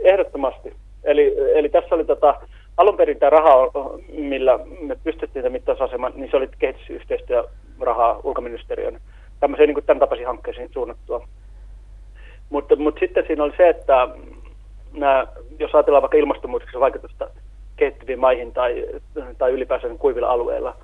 [0.05, 0.75] Ehdottomasti.
[1.05, 2.41] Eli, eli tässä oli tota,
[2.77, 3.71] alun perin tämä raha,
[4.13, 9.01] millä me pystyttiin tämä mittausaseman, niin se oli kehitysyhteistyörahaa ulkoministeriön
[9.41, 11.29] tämmöiseen niin tämän tapaisiin hankkeisiin suunnattua.
[12.51, 14.09] Mutta, mutta sitten siinä oli se, että
[14.93, 15.27] nämä,
[15.59, 17.31] jos ajatellaan vaikka ilmastonmuutoksen vaikutusta
[17.77, 18.87] kehittyviin maihin tai,
[19.39, 20.77] tai ylipäänsä kuivilla alueilla,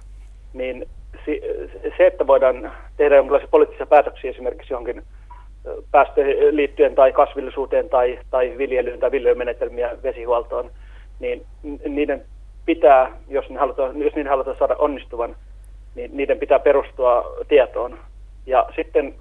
[0.52, 0.86] niin
[1.96, 5.02] se, että voidaan tehdä jonkinlaisia poliittisia päätöksiä esimerkiksi johonkin
[5.90, 10.70] päästöihin liittyen tai kasvillisuuteen tai, tai viljelyyn tai viljelymenetelmiä vesihuoltoon,
[11.20, 11.46] niin
[11.88, 12.24] niiden
[12.66, 15.36] pitää, jos, ne halutaan, jos niiden halutaan saada onnistuvan,
[15.94, 17.98] niin niiden pitää perustua tietoon.
[18.46, 19.14] Ja sitten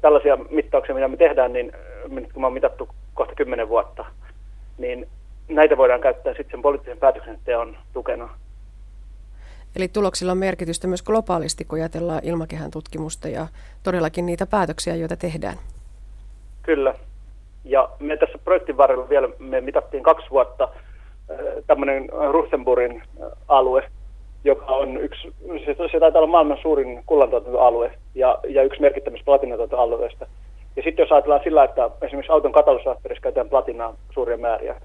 [0.00, 1.72] tällaisia mittauksia, mitä me tehdään, niin
[2.32, 4.04] kun me on mitattu kohta kymmenen vuotta,
[4.78, 5.08] niin
[5.48, 8.28] näitä voidaan käyttää sitten sen poliittisen päätöksenteon tukena.
[9.76, 13.46] Eli tuloksilla on merkitystä myös globaalisti, kun ajatellaan ilmakehän tutkimusta ja
[13.82, 15.56] todellakin niitä päätöksiä, joita tehdään.
[16.62, 16.94] Kyllä.
[17.64, 20.68] Ja me tässä projektin varrella vielä me mitattiin kaksi vuotta
[21.66, 23.02] tämmöinen Rustenburgin
[23.48, 23.82] alue,
[24.44, 25.32] joka on yksi,
[25.64, 30.26] se, se taitaa olla maailman suurin kullantuotantoalue ja, ja yksi merkittävistä platinatuotantoalueista.
[30.76, 34.80] Ja sitten jos ajatellaan sillä, että esimerkiksi auton katalysaattorissa käytetään platinaa suuria määriä,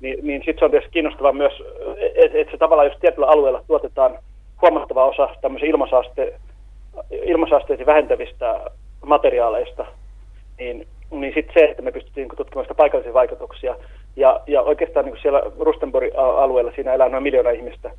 [0.00, 1.52] niin, niin sitten se on tietysti kiinnostavaa myös,
[2.14, 4.18] että et se tavallaan jos tietyllä alueella tuotetaan
[4.62, 6.34] huomattava osa tämmöisiä ilmasaaste,
[7.10, 8.60] ilmasaasteita vähentävistä
[9.06, 9.86] materiaaleista,
[10.58, 13.76] niin, niin sitten se, että me pystyttiin tutkimaan sitä paikallisia vaikutuksia.
[14.16, 17.90] Ja, ja oikeastaan niin siellä Rustenborg-alueella siinä elää noin miljoona ihmistä,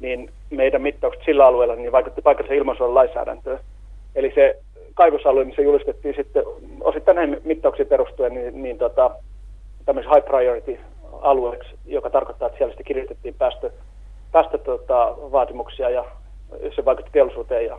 [0.00, 3.58] niin meidän mittaukset sillä alueella niin vaikutti paikallisen ilmansuojelun lainsäädäntöön.
[4.14, 4.58] Eli se
[4.94, 6.42] kaivosalue, missä julistettiin sitten
[6.80, 9.10] osittain näihin mittauksiin perustuen, niin, niin tota,
[9.86, 10.78] tämmöisen high priority
[11.20, 15.16] alueeksi, joka tarkoittaa, että siellä sitten kiristettiin päästö, tota,
[15.88, 16.04] ja
[16.76, 17.78] se vaikutti teollisuuteen ja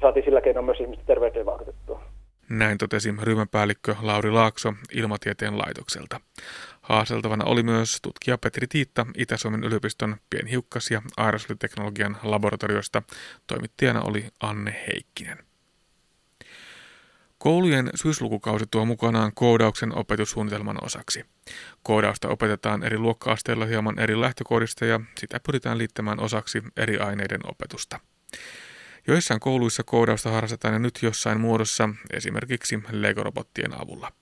[0.00, 2.00] saatiin sillä keinoin myös ihmisten terveyteen vaikutettua.
[2.50, 6.20] Näin totesi ryhmäpäällikkö Lauri Laakso Ilmatieteen laitokselta.
[6.90, 13.02] Haasteltavana oli myös tutkija Petri Tiitta Itä-Suomen yliopiston pienhiukkas- ja aerosoliteknologian laboratoriosta.
[13.46, 15.38] Toimittajana oli Anne Heikkinen.
[17.38, 21.24] Koulujen syyslukukausi tuo mukanaan koodauksen opetussuunnitelman osaksi.
[21.82, 28.00] Koodausta opetetaan eri luokka-asteilla hieman eri lähtökohdista ja sitä pyritään liittämään osaksi eri aineiden opetusta.
[29.06, 34.12] Joissain kouluissa koodausta harrastetaan nyt jossain muodossa, esimerkiksi Lego-robottien avulla.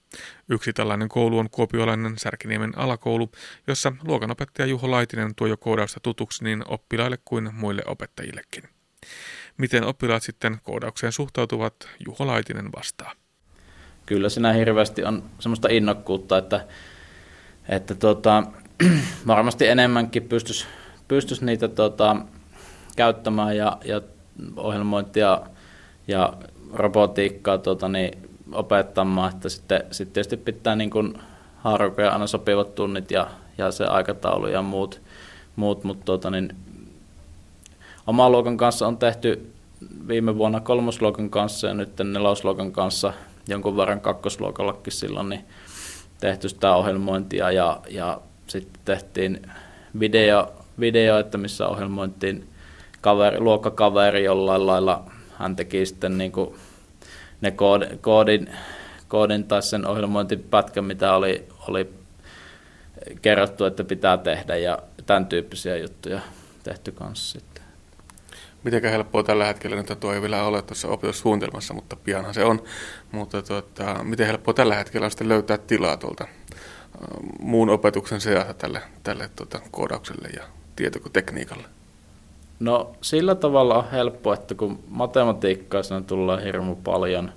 [0.48, 3.30] Yksi tällainen koulu on kuopiolainen Särkiniemen alakoulu,
[3.66, 8.62] jossa luokanopettaja Juho Laitinen tuo jo koodausta tutuksi niin oppilaille kuin muille opettajillekin.
[9.56, 11.74] Miten oppilaat sitten koodaukseen suhtautuvat,
[12.06, 13.12] Juho Laitinen vastaa.
[14.06, 16.66] Kyllä siinä hirveästi on semmoista innokkuutta, että,
[17.68, 18.42] että tota,
[19.26, 20.66] varmasti enemmänkin pystyisi
[21.08, 22.16] pystyisi niitä tota,
[22.96, 24.00] käyttämään ja, ja
[24.56, 25.40] ohjelmointia
[26.08, 26.32] ja
[26.72, 28.18] robotiikkaa tota, niin,
[28.52, 31.18] opettamaan, että sitten, sitten tietysti pitää niin kuin
[31.56, 33.26] haarukoja aina sopivat tunnit ja,
[33.58, 35.00] ja se aikataulu ja muut,
[35.56, 36.56] muut mutta tota, niin,
[38.06, 39.52] oman luokan kanssa on tehty
[40.08, 43.12] viime vuonna kolmosluokan kanssa ja nyt nelosluokan kanssa
[43.48, 45.44] jonkun verran kakkosluokallakin silloin niin
[46.20, 49.42] tehty sitä ohjelmointia ja, ja sitten tehtiin
[50.00, 52.48] video, video, että missä ohjelmointiin
[53.00, 55.04] kaveri, luokkakaveri jollain lailla,
[55.38, 56.54] hän teki sitten niin kuin
[57.40, 58.50] ne koodin, koodin,
[59.08, 61.90] koodin tai sen ohjelmointipätkän, mitä oli, oli
[63.22, 66.20] kerrottu, että pitää tehdä ja tämän tyyppisiä juttuja
[66.62, 67.64] tehty kanssa sitten.
[68.64, 72.62] Miten helppoa tällä hetkellä, nyt tuo ei vielä ole tuossa opetussuunnitelmassa, mutta pianhan se on,
[73.12, 76.28] mutta tuota, miten helppoa tällä hetkellä on sitten löytää tilaa tuolta
[77.40, 80.42] muun opetuksen seassa tälle, tälle tuota, koodaukselle ja
[80.76, 81.77] tietotekniikalle?
[82.60, 87.32] No sillä tavalla on helppo, että kun matematiikkaa siinä tulee hirmu paljon,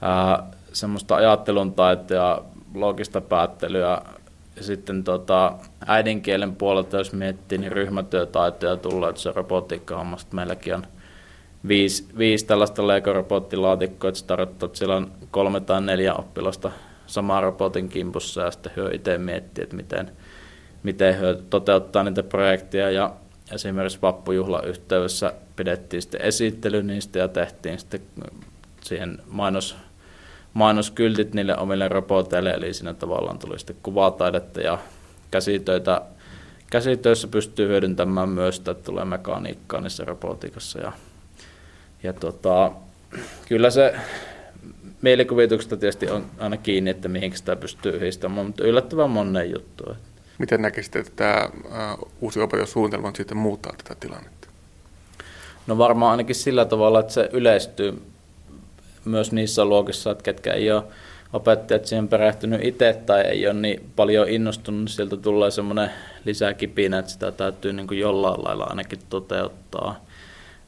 [0.00, 2.44] ää, semmoista ajattelun taitoa,
[2.74, 4.02] logista päättelyä,
[4.56, 5.52] ja sitten tota,
[5.86, 10.86] äidinkielen puolelta, jos miettii, niin ryhmätyötaitoja tulee, että se robotiikka meilläkin on
[11.68, 16.70] viisi, viisi tällaista Lego-robottilaatikkoa, että se tarkoittaa, että siellä on kolme tai neljä oppilasta
[17.06, 20.10] samaa robotin kimpussa ja sitten hyö itse miettii, että miten,
[20.82, 23.12] miten hyö toteuttaa niitä projekteja ja
[23.52, 28.00] esimerkiksi vappujuhlan yhteydessä pidettiin sitten esittely niistä ja tehtiin sitten
[28.82, 29.76] siihen mainos,
[30.54, 34.78] mainoskyltit niille omille roboteille, eli siinä tavallaan tuli sitten kuvataidetta ja
[35.30, 36.02] käsitöitä.
[36.70, 40.78] Käsitöissä pystyy hyödyntämään myös että tulee mekaniikkaa niissä robotiikassa.
[40.78, 40.92] Ja,
[42.02, 42.72] ja tota,
[43.48, 43.94] kyllä se
[45.02, 49.84] mielikuvituksesta tietysti on aina kiinni, että mihin sitä pystyy yhdistämään, mutta yllättävän monen juttu.
[50.38, 51.48] Miten näkisitte, että tämä
[52.20, 54.48] uusi opetussuunnitelma sitten muuttaa tätä tilannetta?
[55.66, 58.02] No varmaan ainakin sillä tavalla, että se yleistyy
[59.04, 60.84] myös niissä luokissa, että ketkä ei ole
[61.32, 65.90] opettajat siihen perehtynyt itse tai ei ole niin paljon innostunut, niin sieltä tulee semmoinen
[66.24, 70.04] lisäkipinä, että sitä täytyy niin kuin jollain lailla ainakin toteuttaa.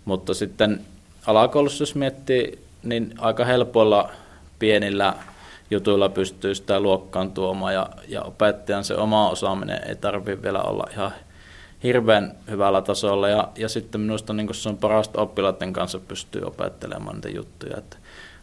[0.05, 0.81] Mutta sitten
[1.27, 4.11] alakoulussa, jos miettii, niin aika helpoilla
[4.59, 5.15] pienillä
[5.71, 10.85] jutuilla pystyy sitä luokkaan tuomaan ja, ja opettajan se oma osaaminen ei tarvitse vielä olla
[10.93, 11.13] ihan
[11.83, 17.17] hirveän hyvällä tasolla ja, ja sitten minusta niin se on parasta oppilaiden kanssa pystyy opettelemaan
[17.17, 17.77] niitä juttuja.
[17.77, 17.97] Että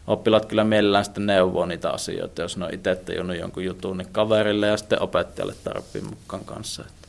[0.06, 4.12] oppilaat kyllä mielellään sitten neuvoo niitä asioita, jos ne on itse tajunnut jonkun jutun niin
[4.12, 6.82] kaverille ja sitten opettajalle tarpeen mukaan kanssa.
[6.86, 7.03] Että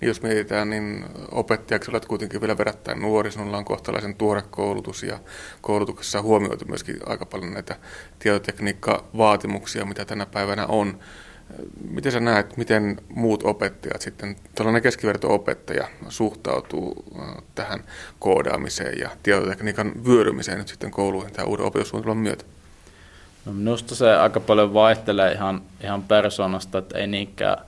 [0.00, 5.02] niin jos mietitään, niin opettajaksi olet kuitenkin vielä verrattain nuori, sinulla on kohtalaisen tuore koulutus
[5.02, 5.18] ja
[5.60, 7.76] koulutuksessa on huomioitu myöskin aika paljon näitä
[8.18, 10.98] tietotekniikka-vaatimuksia, mitä tänä päivänä on.
[11.90, 17.04] Miten sä näet, miten muut opettajat sitten, tällainen keskiverto-opettaja suhtautuu
[17.54, 17.84] tähän
[18.18, 22.44] koodaamiseen ja tietotekniikan vyörymiseen nyt sitten kouluihin tämän uuden opetussuunnitelman myötä?
[23.44, 27.58] No minusta se aika paljon vaihtelee ihan, ihan persoonasta, että ei niinkään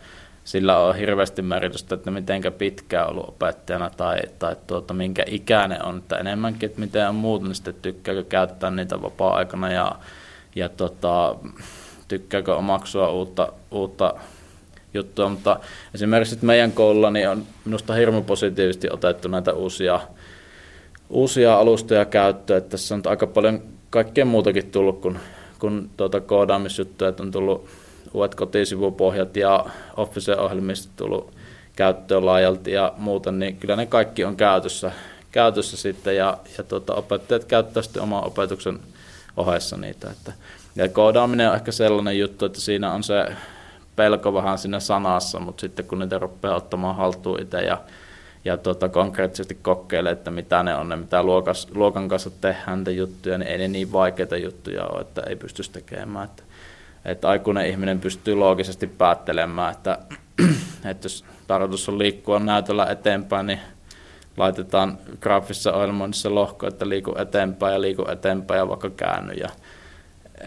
[0.45, 5.99] sillä on hirveästi merkitystä, että mitenkä pitkään ollut opettajana tai, tai tuota, minkä ikäinen on,
[5.99, 9.95] että enemmänkin, että miten on muut, niin sitten tykkääkö käyttää niitä vapaa-aikana ja,
[10.55, 11.37] ja tota,
[12.09, 14.15] tykkääkö omaksua uutta, uutta
[14.95, 15.61] juttua, mutta
[15.95, 20.01] esimerkiksi meidän koululla niin on minusta hirmu positiivisesti otettu näitä uusia,
[21.11, 25.19] uusia alustoja käyttöön, että tässä on aika paljon kaikkea muutakin tullut kuin,
[25.59, 27.69] kuin tuota koodaamisjuttuja, että on tullut
[28.15, 31.33] uudet kotisivupohjat ja Office-ohjelmista tullut
[31.77, 34.93] käyttöön laajalti ja muuta, niin kyllä ne kaikki on käytössä,
[35.33, 38.81] käytössä sitten ja, ja tuota, opettajat käyttävät sitten oman opetuksen
[39.37, 40.11] ohessa niitä.
[40.11, 40.33] Että,
[40.77, 43.27] ja koodaaminen on ehkä sellainen juttu, että siinä on se
[43.97, 47.79] pelko vähän siinä sanassa, mutta sitten kun niitä rupeaa ottamaan haltuun itse ja,
[48.45, 52.91] ja tuota, konkreettisesti kokeilee, että mitä ne on, ne mitä luokas, luokan kanssa tehdään niitä
[52.91, 56.25] juttuja, niin ei ne niin vaikeita juttuja ole, että ei pystyisi tekemään.
[56.25, 56.43] Että,
[57.05, 59.99] että aikuinen ihminen pystyy loogisesti päättelemään, että,
[60.91, 63.61] että jos tarkoitus on liikkua näytöllä eteenpäin, niin
[64.37, 69.33] laitetaan graafisessa ohjelmoinnissa lohko, että liiku eteenpäin ja liiku eteenpäin ja vaikka käänny.
[69.33, 69.49] Ja,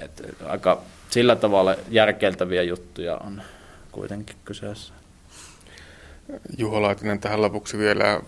[0.03, 3.41] et, aika sillä tavalla järkeltäviä juttuja on
[3.91, 4.93] kuitenkin kyseessä.
[6.57, 8.21] Juho Laitinen tähän lopuksi vielä.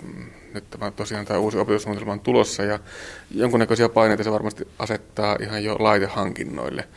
[0.58, 2.80] Nyt tämä tosiaan tämä uusi opetussuunnitelma on tulossa ja
[3.32, 6.88] jonkunnäköisiä paineita se varmasti asettaa ihan jo laitehankinnoille.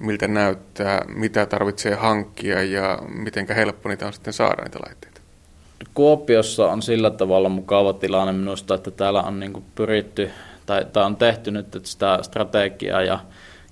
[0.00, 5.20] Miltä näyttää, mitä tarvitsee hankkia ja miten helppo niitä on sitten saada niitä laitteita?
[5.94, 10.30] Kuopiossa on sillä tavalla mukava tilanne minusta, että täällä on niin pyritty
[10.66, 13.18] tai, tai on tehty nyt sitä strategiaa ja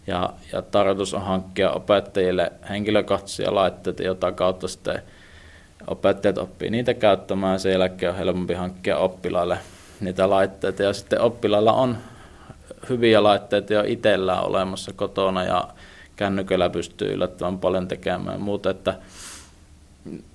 [0.07, 5.02] ja, ja tarkoitus on hankkia opettajille henkilökohtaisia laitteita, jota kautta sitten
[5.87, 9.59] opettajat oppii niitä käyttämään ja sen jälkeen on helpompi hankkia oppilaille
[10.01, 10.83] niitä laitteita.
[10.83, 11.97] Ja sitten oppilailla on
[12.88, 15.68] hyviä laitteita jo itsellään olemassa kotona ja
[16.16, 18.94] kännyköllä pystyy yllättävän paljon tekemään muuta, että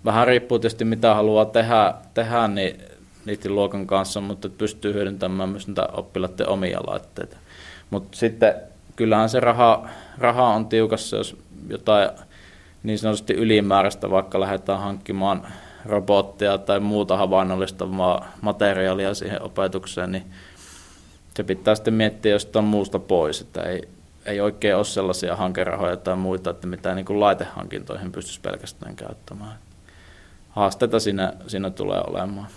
[0.05, 2.81] vähän riippuu tietysti mitä haluaa tehdä, tehdä niin
[3.25, 7.37] niiden luokan kanssa, mutta pystyy hyödyntämään myös niitä oppilaiden omia laitteita.
[7.89, 8.55] Mutta sitten
[8.95, 11.37] kyllähän se raha, raha on tiukassa, jos
[11.69, 12.09] jotain
[12.83, 15.47] niin sanotusti ylimääräistä vaikka lähdetään hankkimaan
[15.85, 20.25] robottia tai muuta havainnollistavaa materiaalia siihen opetukseen, niin
[21.35, 23.81] se pitää sitten miettiä jostain muusta pois, että ei,
[24.25, 29.59] ei oikein ole sellaisia hankerahoja tai muita, että mitä niin laitehankintoihin pystyisi pelkästään käyttämään.
[30.49, 32.47] Haasteita siinä, siinä tulee olemaan.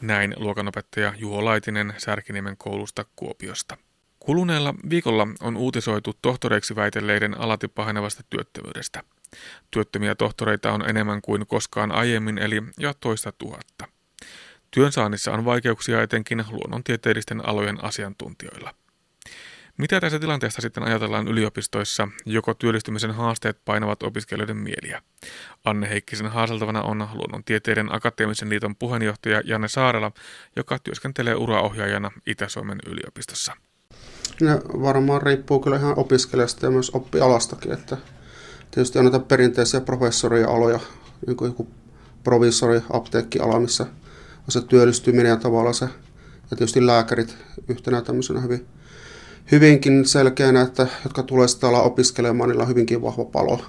[0.00, 3.76] Näin luokanopettaja Juho Laitinen Särkiniemen koulusta Kuopiosta.
[4.20, 9.02] Kuluneella viikolla on uutisoitu tohtoreiksi väitelleiden alati pahenevasta työttömyydestä.
[9.70, 13.88] Työttömiä tohtoreita on enemmän kuin koskaan aiemmin, eli jo toista tuhatta.
[14.70, 18.74] Työnsaannissa on vaikeuksia etenkin luonnontieteellisten alojen asiantuntijoilla.
[19.78, 25.02] Mitä tässä tilanteesta sitten ajatellaan yliopistoissa, joko työllistymisen haasteet painavat opiskelijoiden mieliä?
[25.64, 30.12] Anne Heikkisen haaseltavana on Luonnontieteiden akateemisen liiton puheenjohtaja Janne Saarela,
[30.56, 33.56] joka työskentelee uraohjaajana Itä-Suomen yliopistossa.
[34.40, 37.96] Ne varmaan riippuu kyllä ihan opiskelijasta ja myös oppialastakin, että
[38.74, 40.80] tietysti on näitä perinteisiä professorialoja,
[41.26, 41.68] niin kuin joku
[42.24, 43.84] provisori, apteekkiala, missä
[44.40, 45.84] on se työllistyminen ja tavallaan se,
[46.50, 47.36] ja tietysti lääkärit
[47.68, 48.66] yhtenä tämmöisenä hyvin,
[49.52, 53.64] hyvinkin selkeänä, että jotka tulee sitä alaa opiskelemaan, niillä on hyvinkin vahva palo.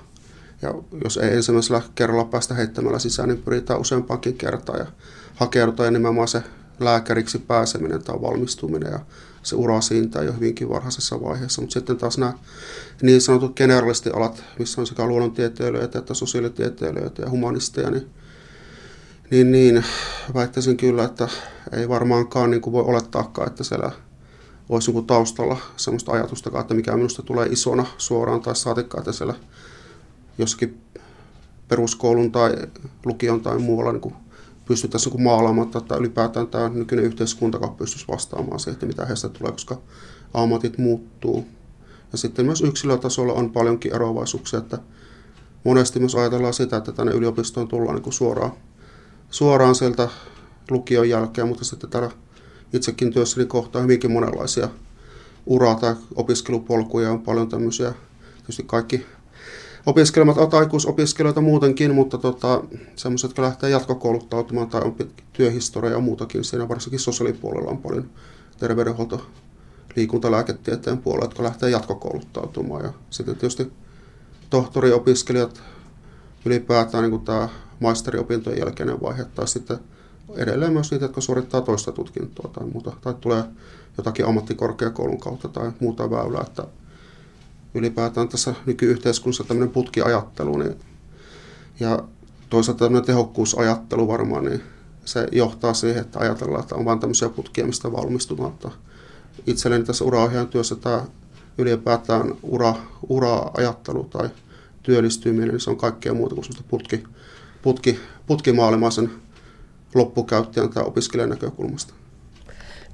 [0.61, 4.85] Ja jos ei ensimmäisellä kerralla päästä heittämällä sisään, niin pyritään useampaankin kertaan ja
[5.35, 6.43] hakeudutaan ja nimenomaan se
[6.79, 8.99] lääkäriksi pääseminen tai valmistuminen ja
[9.43, 11.61] se ura siitä jo hyvinkin varhaisessa vaiheessa.
[11.61, 12.33] Mutta sitten taas nämä
[13.01, 18.09] niin sanotut generalistialat, missä on sekä luonnontieteilijöitä että sosiaalitieteilijöitä ja humanisteja, niin,
[19.31, 19.83] niin, niin
[20.33, 21.27] väittäisin kyllä, että
[21.71, 23.91] ei varmaankaan niin kuin voi olettaakaan, että siellä
[24.69, 29.35] olisi niin taustalla sellaista ajatusta, että mikä minusta tulee isona suoraan tai saatikkaan, että siellä
[30.37, 30.81] jossakin
[31.67, 32.55] peruskoulun tai
[33.05, 34.15] lukion tai muualla niin kuin
[34.65, 39.51] pystyttäisiin niin maalaamaan, että ylipäätään tämä nykyinen yhteiskunta pystyisi vastaamaan siihen, että mitä heistä tulee,
[39.51, 39.77] koska
[40.33, 41.47] ammatit muuttuu.
[42.11, 44.77] Ja sitten myös yksilötasolla on paljonkin eroavaisuuksia, että
[45.63, 48.51] monesti myös ajatellaan sitä, että tänne yliopistoon tullaan niin suoraan,
[49.29, 50.09] suoraan sieltä
[50.69, 52.11] lukion jälkeen, mutta sitten täällä
[52.73, 54.69] itsekin työssäni kohtaa hyvinkin monenlaisia
[55.45, 57.93] ura- tai opiskelupolkuja, on paljon tämmöisiä,
[58.37, 59.05] tietysti kaikki
[59.85, 62.63] opiskelemat ovat aikuisopiskelijoita muutenkin, mutta tota,
[62.95, 64.95] semmoiset, jotka lähtee jatkokouluttautumaan tai on
[65.33, 68.09] työhistoria ja muutakin, siinä varsinkin sosiaalipuolella on paljon
[68.57, 69.25] terveydenhuolto,
[69.95, 72.85] liikunta- lääketieteen puolella, jotka lähtee jatkokouluttautumaan.
[72.85, 73.71] Ja sitten tietysti
[74.49, 75.61] tohtoriopiskelijat
[76.45, 79.77] ylipäätään niin kuin tämä maisteriopintojen jälkeinen vaihe, tai sitten
[80.35, 83.43] edelleen myös niitä, jotka suorittaa toista tutkintoa tai muuta, tai tulee
[83.97, 86.63] jotakin ammattikorkeakoulun kautta tai muuta väylää, että
[87.73, 90.57] ylipäätään tässä nykyyhteiskunnassa tämmöinen putkiajattelu.
[90.57, 90.75] Niin,
[91.79, 92.03] ja
[92.49, 94.63] toisaalta tämmöinen tehokkuusajattelu varmaan, niin
[95.05, 98.53] se johtaa siihen, että ajatellaan, että on vain tämmöisiä putkia, mistä valmistutaan.
[99.47, 101.05] Itselleni tässä uraohjaajan työssä tämä
[101.57, 102.75] ylipäätään ura,
[103.09, 104.29] ura-ajattelu tai
[104.83, 107.03] työllistyminen, niin se on kaikkea muuta kuin putki,
[107.61, 109.11] putki, putkimaalimaisen
[109.95, 111.93] loppukäyttäjän tai opiskelijan näkökulmasta.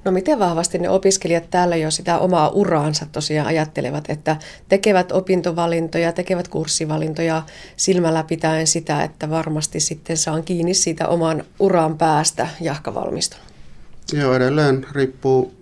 [0.04, 4.36] No miten vahvasti ne opiskelijat täällä jo sitä omaa uraansa tosiaan ajattelevat, että
[4.68, 7.42] tekevät opintovalintoja, tekevät kurssivalintoja
[7.76, 13.46] silmällä pitäen sitä, että varmasti sitten saan kiinni siitä oman uran päästä jahkavalmistunut?
[14.12, 15.54] Joo, edelleen riippuu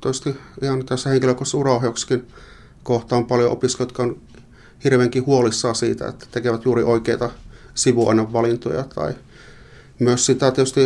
[0.00, 2.28] toivottavasti ihan tässä henkilökohtaisessa uraohjauksessakin
[2.82, 4.20] kohtaan paljon opiskelijoita, jotka on
[4.84, 7.30] hirveänkin huolissaan siitä, että tekevät juuri oikeita
[7.74, 9.14] sivuainevalintoja tai
[10.00, 10.80] myös sitä tietysti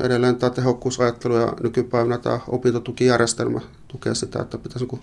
[0.00, 5.02] edelleen tämä tehokkuusajattelu ja nykypäivänä tämä opintotukijärjestelmä tukee sitä, että pitäisi niin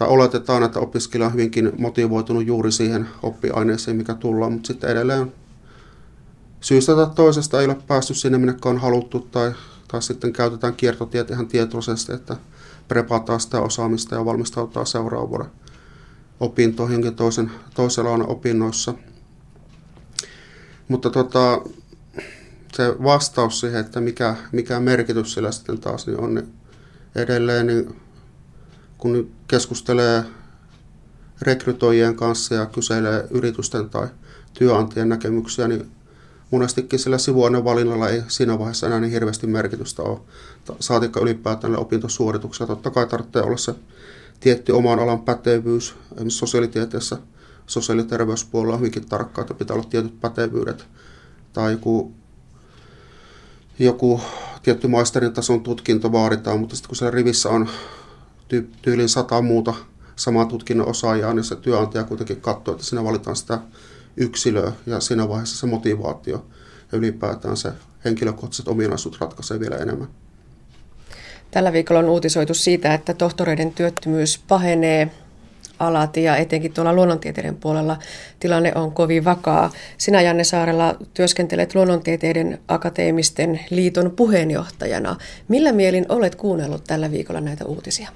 [0.00, 5.32] tai oletetaan, että opiskelija on hyvinkin motivoitunut juuri siihen oppiaineeseen, mikä tullaan, mutta sitten edelleen
[6.60, 9.52] syystä tai toisesta ei ole päässyt sinne, minne on haluttu, tai,
[9.88, 12.36] tai sitten käytetään kiertotiet ihan tietoisesti, että
[12.88, 15.50] prepataan sitä osaamista ja valmistautuu seuraavan vuoden
[16.40, 18.94] opintoihin toisen, toisella on opinnoissa.
[20.88, 21.62] Mutta tota,
[22.72, 26.52] se vastaus siihen, että mikä, mikä merkitys sillä sitten taas niin on, niin
[27.14, 28.00] edelleen niin
[28.98, 30.24] kun keskustelee
[31.42, 34.08] rekrytoijien kanssa ja kyselee yritysten tai
[34.54, 35.90] työnantajien näkemyksiä, niin
[36.50, 40.20] monestikin sillä sivuainevalinnalla ei siinä vaiheessa enää niin hirveästi merkitystä ole.
[40.80, 42.66] Saatikka ylipäätään opintosuorituksia.
[42.66, 43.74] Totta kai tarvitsee olla se
[44.40, 45.94] tietty oman alan pätevyys.
[46.12, 47.18] Esimerkiksi sosiaalitieteessä,
[47.66, 50.86] sosiaali- ja terveyspuolella on hyvinkin tarkkaa, että pitää olla tietyt pätevyydet.
[51.52, 52.12] Tai joku
[53.84, 54.20] joku
[54.62, 57.68] tietty maisterin tason tutkinto vaaditaan, mutta sitten kun siellä rivissä on
[58.48, 59.74] ty- tyylin sata muuta
[60.16, 63.58] samaa tutkinnon osaajaa, niin se työnantaja kuitenkin katsoo, että siinä valitaan sitä
[64.16, 66.46] yksilöä ja siinä vaiheessa se motivaatio
[66.92, 67.72] ja ylipäätään se
[68.04, 70.08] henkilökohtaiset ominaisuudet ratkaisee vielä enemmän.
[71.50, 75.10] Tällä viikolla on uutisoitu siitä, että tohtoreiden työttömyys pahenee
[75.80, 77.98] alati ja etenkin tuolla luonnontieteiden puolella
[78.40, 79.70] tilanne on kovin vakaa.
[79.98, 85.16] Sinä Janne Saarella työskentelet luonnontieteiden akateemisten liiton puheenjohtajana.
[85.48, 88.08] Millä mielin olet kuunnellut tällä viikolla näitä uutisia?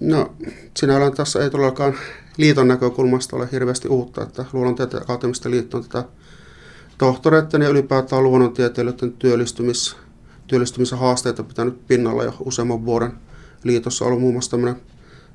[0.00, 0.32] No,
[0.76, 1.94] sinällään tässä ei todellakaan
[2.36, 6.04] liiton näkökulmasta ole hirveästi uutta, että luonnontieteen akateemisten liitto on tätä
[6.98, 9.96] tohtoreiden ja ylipäätään luonnontieteilijöiden työllistymis,
[10.46, 13.12] työllistymisen haasteita pitänyt pinnalla jo useamman vuoden.
[13.64, 14.80] Liitossa on ollut muun muassa tämmöinen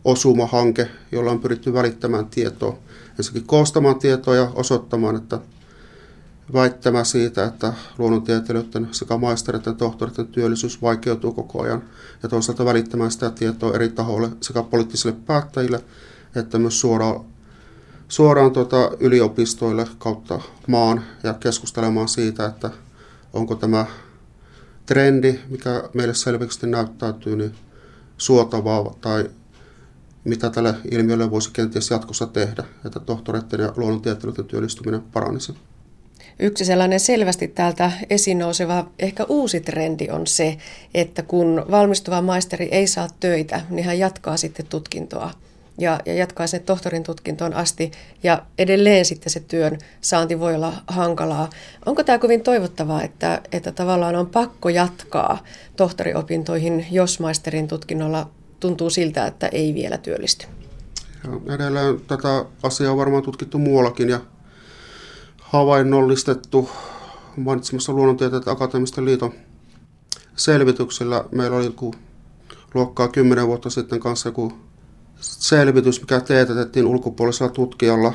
[0.06, 2.78] Osuma-hanke, jolla on pyritty välittämään tietoa.
[3.18, 5.40] Ensinnäkin koostamaan tietoa ja osoittamaan, että
[6.54, 11.84] väittämä siitä, että luonnontieteilijöiden sekä maistereiden että tohtoreiden työllisyys vaikeutuu koko ajan
[12.24, 15.84] ja toisaalta välittämään sitä tietoa eri tahoille sekä poliittisille päättäjille
[16.36, 17.26] että myös suoraan,
[18.08, 22.70] suoraan tuota yliopistoille kautta maan ja keskustelemaan siitä, että
[23.34, 23.86] onko tämä
[24.86, 27.56] trendi, mikä meille selvästi näyttäytyy, niin
[28.18, 29.32] suotavaa tai
[30.24, 35.54] mitä tälle ilmiölle voisi kenties jatkossa tehdä, että tohtoreiden ja luonnontieteilijöiden työllistyminen paranisi.
[36.40, 40.58] Yksi sellainen selvästi täältä esiin nouseva ehkä uusi trendi on se,
[40.94, 45.32] että kun valmistuva maisteri ei saa töitä, niin hän jatkaa sitten tutkintoa
[45.78, 47.92] ja, ja jatkaa sen tohtorin tutkintoon asti
[48.24, 51.50] ja edelleen sitten se työn saanti voi olla hankalaa.
[51.86, 55.44] Onko tämä kovin toivottavaa, että, että tavallaan on pakko jatkaa
[55.76, 58.30] tohtoriopintoihin, jos maisterin tutkinnolla
[58.64, 60.46] tuntuu siltä, että ei vielä työllisty.
[61.24, 64.20] Ja edelleen tätä asiaa on varmaan tutkittu muuallakin ja
[65.42, 66.70] havainnollistettu
[67.38, 69.34] mainitsemassa luonnontieteet akateemisten liiton
[70.36, 71.26] selvityksellä.
[71.32, 71.96] Meillä oli joku
[72.74, 74.54] luokkaa 10 vuotta sitten kanssa joku
[75.20, 78.14] selvitys, mikä teetätettiin ulkopuolisella tutkijalla,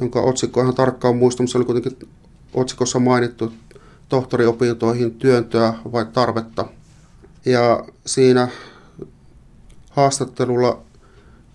[0.00, 2.08] jonka otsikko ihan tarkkaan muista, se oli kuitenkin
[2.54, 3.52] otsikossa mainittu
[4.08, 6.66] tohtoriopintoihin työntöä vai tarvetta.
[7.44, 8.48] Ja siinä
[9.94, 10.82] haastattelulla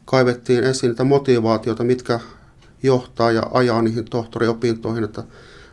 [0.05, 2.19] kaivettiin esiin niitä motivaatioita, mitkä
[2.83, 5.03] johtaa ja ajaa niihin tohtoriopintoihin.
[5.03, 5.23] Että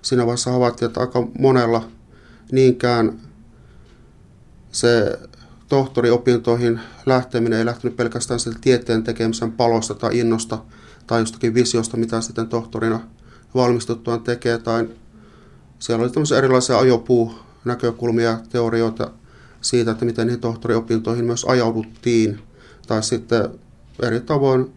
[0.03, 1.89] siinä vaiheessa havaittiin, että aika monella
[2.53, 3.21] niinkään
[4.73, 5.19] se
[5.69, 10.59] tohtoriopintoihin lähteminen ei lähtenyt pelkästään sieltä tieteen tekemisen palosta tai innosta
[11.07, 13.01] tai jostakin visiosta, mitä sitten tohtorina
[13.55, 14.59] valmistuttuaan tekee.
[14.59, 14.89] Tai
[15.79, 19.11] siellä oli tämmöisiä erilaisia ajopuu-näkökulmia ja teorioita
[19.61, 22.41] siitä, että miten niihin tohtoriopintoihin myös ajauduttiin
[22.87, 23.51] tai sitten
[24.03, 24.73] eri tavoin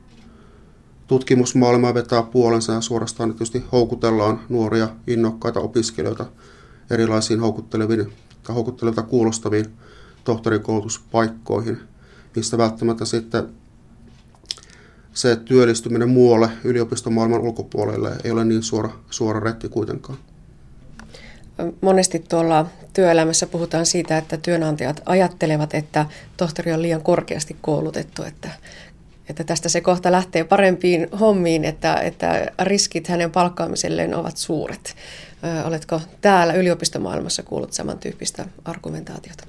[1.07, 6.25] tutkimusmaailma vetää puolensa ja suorastaan tietysti houkutellaan nuoria innokkaita opiskelijoita
[6.89, 9.65] erilaisiin houkutteleviin tai houkuttelevilta kuulostaviin
[10.23, 11.79] tohtorikoulutuspaikkoihin,
[12.35, 13.49] mistä välttämättä sitten
[15.13, 20.17] se työllistyminen muualle yliopistomaailman ulkopuolelle ei ole niin suora, suora reitti kuitenkaan.
[21.81, 26.05] Monesti tuolla työelämässä puhutaan siitä, että työnantajat ajattelevat, että
[26.37, 28.49] tohtori on liian korkeasti koulutettu, että,
[29.29, 34.95] että tästä se kohta lähtee parempiin hommiin, että, että riskit hänen palkkaamiselleen ovat suuret.
[35.63, 39.43] Oletko täällä yliopistomaailmassa kuullut samantyyppistä argumentaatiota?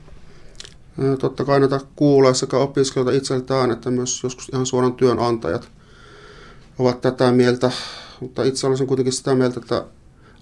[1.19, 5.69] Totta kai näitä kuulee sekä opiskelijoita itseltään että myös joskus ihan suoraan työnantajat
[6.79, 7.71] ovat tätä mieltä,
[8.21, 9.85] mutta itse olisin kuitenkin sitä mieltä, että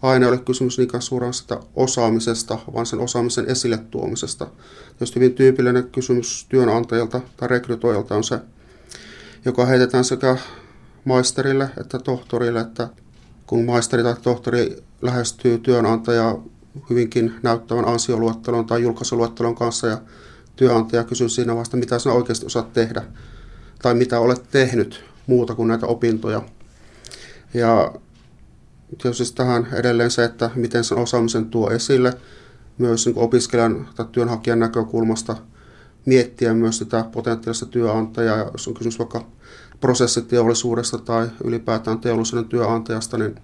[0.02, 4.46] aina ole kysymys niinkään suoraan sitä osaamisesta, vaan sen osaamisen esille tuomisesta.
[5.00, 8.38] Jos hyvin tyypillinen kysymys työnantajalta tai rekrytoijalta on se,
[9.44, 10.36] joka heitetään sekä
[11.04, 12.88] maisterille että tohtorille, että
[13.46, 16.42] kun maisteri tai tohtori lähestyy työnantajaa
[16.90, 19.98] hyvinkin näyttävän ansioluettelon tai julkaisuluettelon kanssa ja
[20.56, 23.02] työnantaja kysyy siinä vasta, mitä sinä oikeasti osaat tehdä
[23.82, 26.42] tai mitä olet tehnyt muuta kuin näitä opintoja.
[27.54, 27.92] Ja
[28.88, 32.14] tietysti siis tähän edelleen se, että miten sen osaamisen tuo esille
[32.78, 35.36] myös niin opiskelijan tai työnhakijan näkökulmasta
[36.06, 38.50] miettiä myös sitä potentiaalista työnantajaa.
[38.52, 39.26] Jos on kysymys vaikka
[39.80, 43.34] prosessiteollisuudesta tai ylipäätään teollisuuden työnantajasta, niin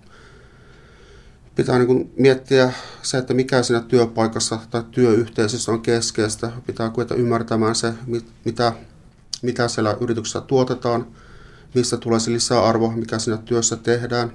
[1.55, 2.73] pitää niin miettiä
[3.03, 6.53] se, että mikä siinä työpaikassa tai työyhteisössä on keskeistä.
[6.67, 7.95] Pitää kyetä ymmärtämään se,
[8.45, 8.73] mitä,
[9.43, 11.07] mitä siellä yrityksessä tuotetaan,
[11.75, 14.33] mistä tulee se lisäarvo, mikä siinä työssä tehdään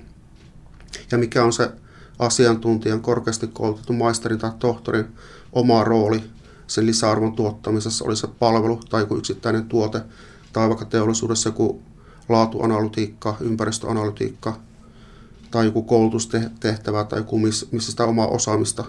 [1.12, 1.72] ja mikä on se
[2.20, 5.06] asiantuntijan korkeasti koulutettu maisterin tai tohtorin
[5.54, 6.24] oma rooli
[6.68, 10.02] sen lisäarvon tuottamisessa, oli se palvelu tai joku yksittäinen tuote
[10.54, 11.82] tai vaikka teollisuudessa joku
[12.30, 14.60] laatuanalytiikka, ympäristöanalytiikka,
[15.52, 18.86] tai joku koulutustehtävä tai joku, missä sitä omaa osaamista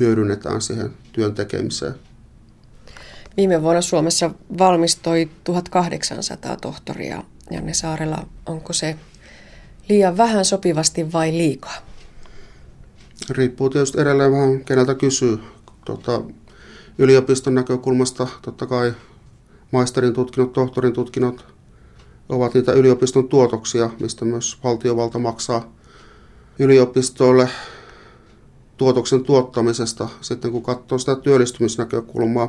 [0.00, 1.94] hyödynnetään siihen työn tekemiseen.
[3.36, 7.22] Viime vuonna Suomessa valmistui 1800 tohtoria.
[7.50, 8.96] Janne Saarella, onko se
[9.90, 11.76] liian vähän sopivasti vai liikaa?
[13.30, 15.38] Riippuu tietysti edelleen vähän keneltä kysyy.
[15.84, 16.22] Tota,
[16.98, 18.94] yliopiston näkökulmasta totta kai
[19.70, 21.44] maisterin tutkinnot, tohtorin tutkinnot
[22.28, 25.72] ovat niitä yliopiston tuotoksia, mistä myös valtiovalta maksaa
[26.58, 27.48] yliopistoille
[28.76, 30.08] tuotoksen tuottamisesta.
[30.20, 32.48] Sitten kun katsoo sitä työllistymisnäkökulmaa,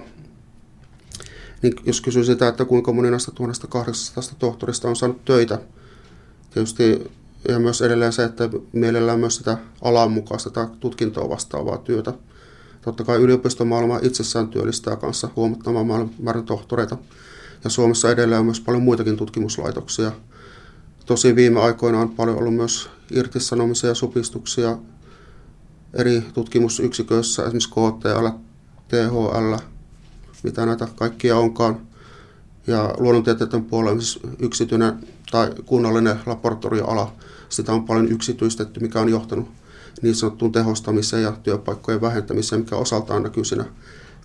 [1.61, 5.59] niin jos kysyy sitä, että kuinka moni näistä 1800 tohtorista on saanut töitä,
[6.53, 7.11] tietysti
[7.47, 12.13] ja myös edelleen se, että mielellään myös sitä alan mukaista tai tutkintoa vastaavaa työtä.
[12.81, 16.97] Totta kai yliopistomaailma itsessään työllistää kanssa huomattavan määrän tohtoreita.
[17.63, 20.11] Ja Suomessa edelleen on myös paljon muitakin tutkimuslaitoksia.
[21.05, 24.77] Tosi viime aikoina on paljon ollut myös irtisanomisia ja supistuksia
[25.93, 28.27] eri tutkimusyksiköissä, esimerkiksi KTL,
[28.87, 29.55] THL,
[30.43, 31.90] mitä näitä kaikkia onkaan.
[32.67, 34.01] Ja luonnontieteiden puolella
[34.39, 37.13] yksityinen tai kunnallinen laboratorioala,
[37.49, 39.47] sitä on paljon yksityistetty, mikä on johtanut
[40.01, 43.65] niin sanottuun tehostamiseen ja työpaikkojen vähentämiseen, mikä osaltaan näkyy siinä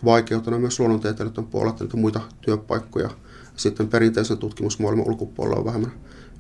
[0.05, 3.11] vaikeutena myös luonnontieteilijöiden puolella että muita työpaikkoja.
[3.57, 5.93] Sitten perinteisen tutkimusmaailman ulkopuolella on vähemmän,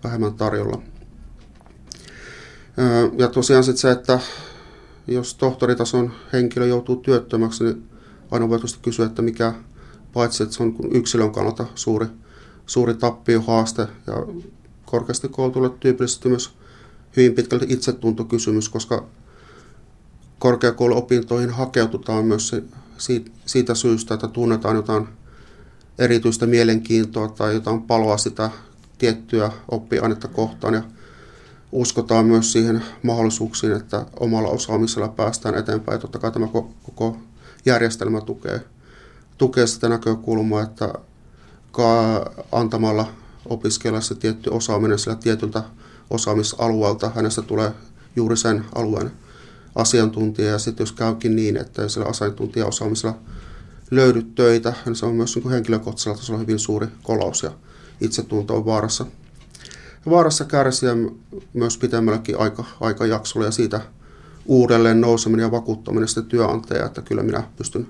[0.04, 0.82] vähemmän tarjolla.
[3.18, 4.20] Ja tosiaan sitten se, että
[5.06, 7.88] jos tohtoritason henkilö joutuu työttömäksi, niin
[8.30, 9.54] aina voi kysyä, että mikä,
[10.16, 12.06] paitsi että se on yksilön kannalta suuri,
[12.66, 14.14] suuri tappio, haaste ja
[14.84, 16.50] korkeasti koulutulle tyypillisesti myös
[17.16, 19.06] hyvin pitkälti itsetuntokysymys, koska
[20.38, 22.56] korkeakouluopintoihin hakeututaan myös
[23.46, 25.08] siitä syystä, että tunnetaan jotain
[25.98, 28.50] erityistä mielenkiintoa tai jotain paloa sitä
[28.98, 30.82] tiettyä oppiainetta kohtaan ja
[31.72, 36.00] uskotaan myös siihen mahdollisuuksiin, että omalla osaamisella päästään eteenpäin.
[36.00, 36.48] Totta kai tämä
[36.82, 37.16] koko
[37.66, 38.60] järjestelmä tukee,
[39.38, 40.94] tukee sitä näkökulmaa, että
[42.52, 43.08] antamalla
[43.46, 45.62] opiskella se tietty osaaminen sillä tietyltä
[46.10, 47.72] osaamisalueelta, hänestä tulee
[48.16, 49.12] juuri sen alueen
[49.74, 50.50] asiantuntija.
[50.50, 53.18] Ja sitten jos käykin niin, että sillä asiantuntijaosaamisella
[53.90, 57.50] löydy töitä, niin se on myös niin henkilökohtaisella tasolla hyvin suuri kolaus ja
[58.00, 59.06] itsetunto on vaarassa
[60.10, 60.92] vaarassa kärsiä
[61.52, 63.80] myös pitemmälläkin aika, aikajaksolla ja siitä
[64.46, 67.88] uudelleen nouseminen ja vakuuttaminen sitten työnantaja, että kyllä minä pystyn,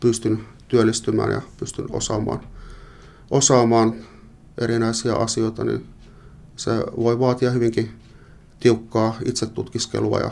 [0.00, 2.40] pystyn työllistymään ja pystyn osaamaan,
[3.30, 3.94] osaamaan
[4.60, 5.86] erinäisiä asioita, niin
[6.56, 7.90] se voi vaatia hyvinkin
[8.60, 10.30] tiukkaa itsetutkiskelua ja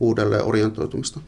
[0.00, 1.20] uudelleen orientoitumista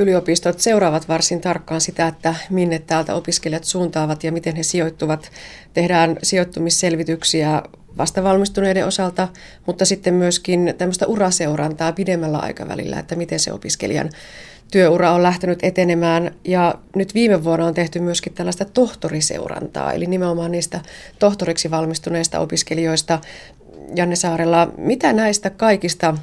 [0.00, 5.30] yliopistot seuraavat varsin tarkkaan sitä, että minne täältä opiskelijat suuntaavat ja miten he sijoittuvat.
[5.72, 7.62] Tehdään sijoittumisselvityksiä
[7.98, 9.28] vastavalmistuneiden osalta,
[9.66, 14.10] mutta sitten myöskin tämmöistä uraseurantaa pidemmällä aikavälillä, että miten se opiskelijan
[14.70, 20.50] työura on lähtenyt etenemään ja nyt viime vuonna on tehty myöskin tällaista tohtoriseurantaa, eli nimenomaan
[20.50, 20.80] niistä
[21.18, 23.18] tohtoriksi valmistuneista opiskelijoista.
[23.94, 26.16] Janne Saarella, mitä näistä kaikista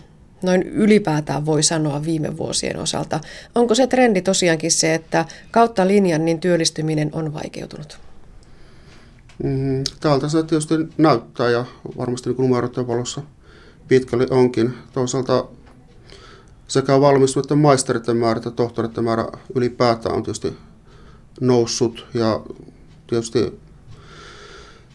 [0.44, 3.20] noin ylipäätään voi sanoa viime vuosien osalta?
[3.56, 8.00] Onko se trendi tosiaankin se, että kautta linjan niin työllistyminen on vaikeutunut?
[9.44, 11.66] Mm, täältä se tietysti näyttää ja
[11.98, 13.22] varmasti niin numeroiden valossa
[13.88, 14.74] pitkälle onkin.
[14.94, 15.46] Toisaalta
[16.68, 20.58] sekä valmistuneiden maisteritten määrä että tohtoritten määrä ylipäätään on tietysti
[21.42, 22.06] noussut.
[22.14, 22.42] Ja
[23.08, 23.60] tietysti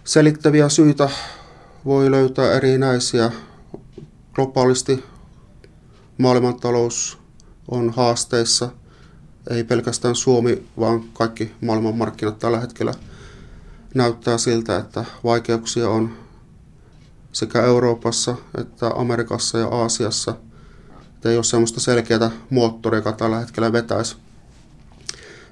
[0.05, 1.11] selittäviä syitä
[1.85, 3.33] voi löytää erinäisiä.
[4.35, 5.05] Globaalisti
[6.19, 7.19] maailmantalous
[7.69, 8.69] on haasteissa,
[9.51, 12.95] ei pelkästään Suomi, vaan kaikki maailmanmarkkinat tällä hetkellä
[13.95, 16.13] näyttää siltä, että vaikeuksia on
[17.33, 20.35] sekä Euroopassa että Amerikassa ja Aasiassa–
[21.27, 24.17] ei ole semmoista selkeää moottoria, joka tällä hetkellä vetäisi.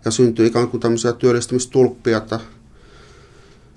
[0.05, 2.41] Ja syntyy ikään kuin tämmöisiä työllistymistulppia, että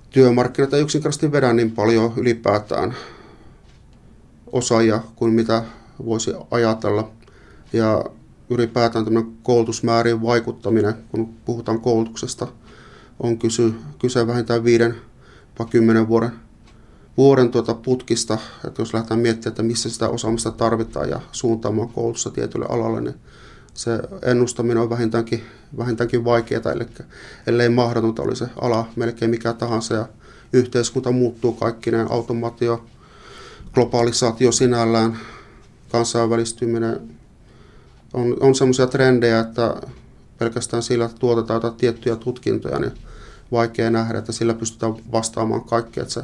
[0.10, 2.96] työmarkkinat ei yksinkertaisesti vedä niin paljon ylipäätään
[4.52, 5.64] osaajia kuin mitä
[6.06, 7.12] voisi ajatella.
[7.74, 8.06] Ja
[8.50, 12.48] ylipäätään tämmöinen koulutusmäärien vaikuttaminen, kun puhutaan koulutuksesta,
[13.20, 13.38] on
[14.00, 14.96] kyse vähintään viiden
[15.60, 16.32] vai kymmenen vuoden
[17.18, 18.38] vuoden tuota putkista,
[18.68, 23.16] että jos lähdetään miettimään, että missä sitä osaamista tarvitaan ja suuntaamaan koulutusta tietylle alalle, niin
[23.74, 25.44] se ennustaminen on vähintäänkin,
[25.78, 26.86] vähintäänkin vaikeaa, eli
[27.48, 30.08] ellei mahdotonta oli se ala melkein mikä tahansa ja
[30.54, 32.86] yhteiskunta muuttuu kaikkineen, automaatio,
[33.74, 35.18] globalisaatio sinällään,
[35.92, 37.00] kansainvälistyminen,
[38.14, 39.76] on, on semmoisia trendejä, että
[40.38, 42.92] pelkästään sillä, että tuotetaan jotain tiettyjä tutkintoja, niin
[43.52, 46.24] vaikea nähdä, että sillä pystytään vastaamaan kaikkea, että se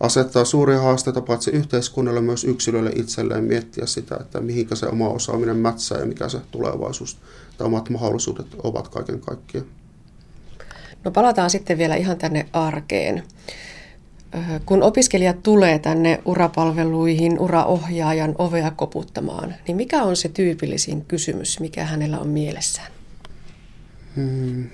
[0.00, 5.56] asettaa suuria haasteita paitsi yhteiskunnalle myös yksilölle itselleen miettiä sitä, että mihinkä se oma osaaminen
[5.56, 7.18] mätsää ja mikä se tulevaisuus
[7.58, 9.66] tai omat mahdollisuudet ovat kaiken kaikkiaan.
[11.04, 13.22] No palataan sitten vielä ihan tänne arkeen.
[14.66, 21.84] Kun opiskelija tulee tänne urapalveluihin uraohjaajan ovea koputtamaan, niin mikä on se tyypillisin kysymys, mikä
[21.84, 22.92] hänellä on mielessään?
[24.16, 24.68] Hmm.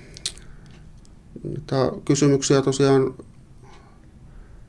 [1.66, 3.14] Tämä kysymyksiä tosiaan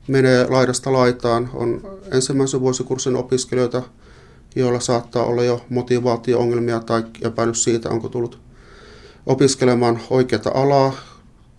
[0.08, 1.50] menee laidasta laitaan.
[1.54, 1.80] On
[2.12, 3.82] ensimmäisen vuosikurssin opiskelijoita,
[4.56, 8.38] joilla saattaa olla jo motivaatio-ongelmia tai epäilys siitä, onko tullut
[9.26, 10.92] opiskelemaan oikeata alaa.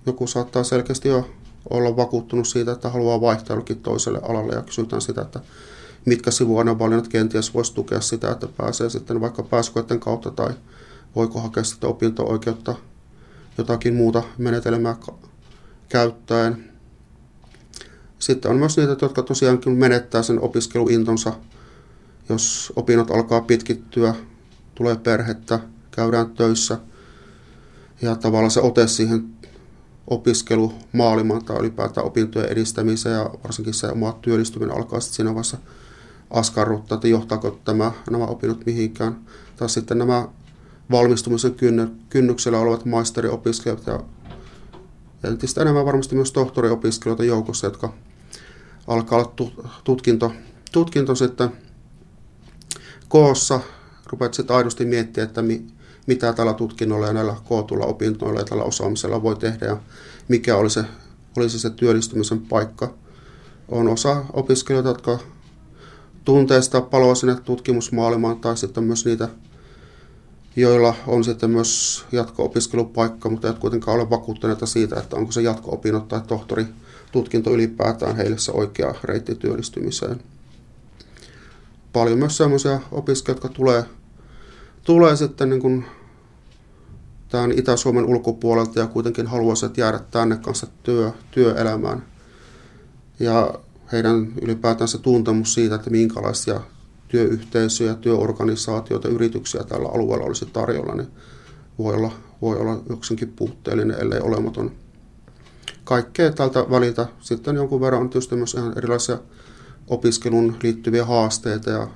[0.06, 1.30] Joku saattaa selkeästi jo
[1.70, 5.40] olla vakuuttunut siitä, että haluaa vaihtaa jollekin toiselle alalle ja kysytään sitä, että
[6.06, 10.54] mitkä sivuainevalinnat kenties voisi tukea sitä, että pääsee sitten vaikka pääsykoiden kautta tai
[11.16, 12.76] voiko hakea sitten opinto-oikeutta
[13.58, 14.96] jotakin muuta menetelmää
[15.90, 16.69] käyttäen.
[18.20, 21.34] Sitten on myös niitä, jotka tosiaankin menettää sen opiskeluintonsa,
[22.30, 24.16] jos opinnot alkaa pitkittyä,
[24.76, 25.60] tulee perhettä,
[25.92, 26.78] käydään töissä
[28.02, 29.30] ja tavallaan se ote siihen
[30.08, 35.58] opiskelu maailmaan tai ylipäätään opintojen edistämiseen ja varsinkin se oma työllistyminen alkaa sitten siinä vaiheessa
[36.30, 39.20] askarruttaa, että johtaako tämä, nämä opinnot mihinkään.
[39.58, 40.28] Tai sitten nämä
[40.92, 41.56] valmistumisen
[42.10, 44.00] kynnyksellä olevat maisteriopiskelijat ja
[45.24, 47.94] entistä enemmän varmasti myös tohtoriopiskelijoita joukossa, jotka
[48.90, 49.34] alkaa olla
[49.84, 50.32] tutkinto,
[50.72, 51.50] tutkinto sitten
[53.08, 53.60] koossa.
[54.06, 55.68] Rupeat sitten aidosti miettiä, että mi,
[56.08, 59.78] mitä tällä tutkinnolla ja näillä kootulla opintoilla ja tällä osaamisella voi tehdä ja
[60.28, 60.84] mikä oli se,
[61.38, 62.94] olisi se työllistymisen paikka.
[63.68, 65.20] On osa opiskelijoita, jotka
[66.26, 69.30] tuntee sitä paloa sinne tutkimusmaailmaan tai sitten myös niitä,
[70.56, 76.08] joilla on sitten myös jatko-opiskelupaikka, mutta eivät kuitenkaan ole vakuuttuneita siitä, että onko se jatko-opinnot
[76.08, 76.66] tai tohtori
[77.12, 80.20] tutkinto ylipäätään heille se oikea reitti työllistymiseen.
[81.94, 83.84] Paljon myös sellaisia opiskelijoita, jotka tulee,
[84.84, 85.86] tulee sitten niin kuin
[87.30, 92.06] tämän Itä-Suomen ulkopuolelta ja kuitenkin haluaisivat jäädä tänne kanssa työ, työelämään.
[93.20, 93.54] Ja
[93.92, 96.62] heidän ylipäätään se tuntemus siitä, että minkälaisia
[97.08, 101.08] työyhteisöjä, työorganisaatioita, yrityksiä tällä alueella olisi tarjolla, niin
[101.80, 104.72] voi olla, voi olla yksinkin puutteellinen, ellei olematon
[105.90, 107.08] kaikkea tältä väliltä.
[107.20, 109.18] Sitten jonkun verran on tietysti myös ihan erilaisia
[109.88, 111.88] opiskelun liittyviä haasteita ja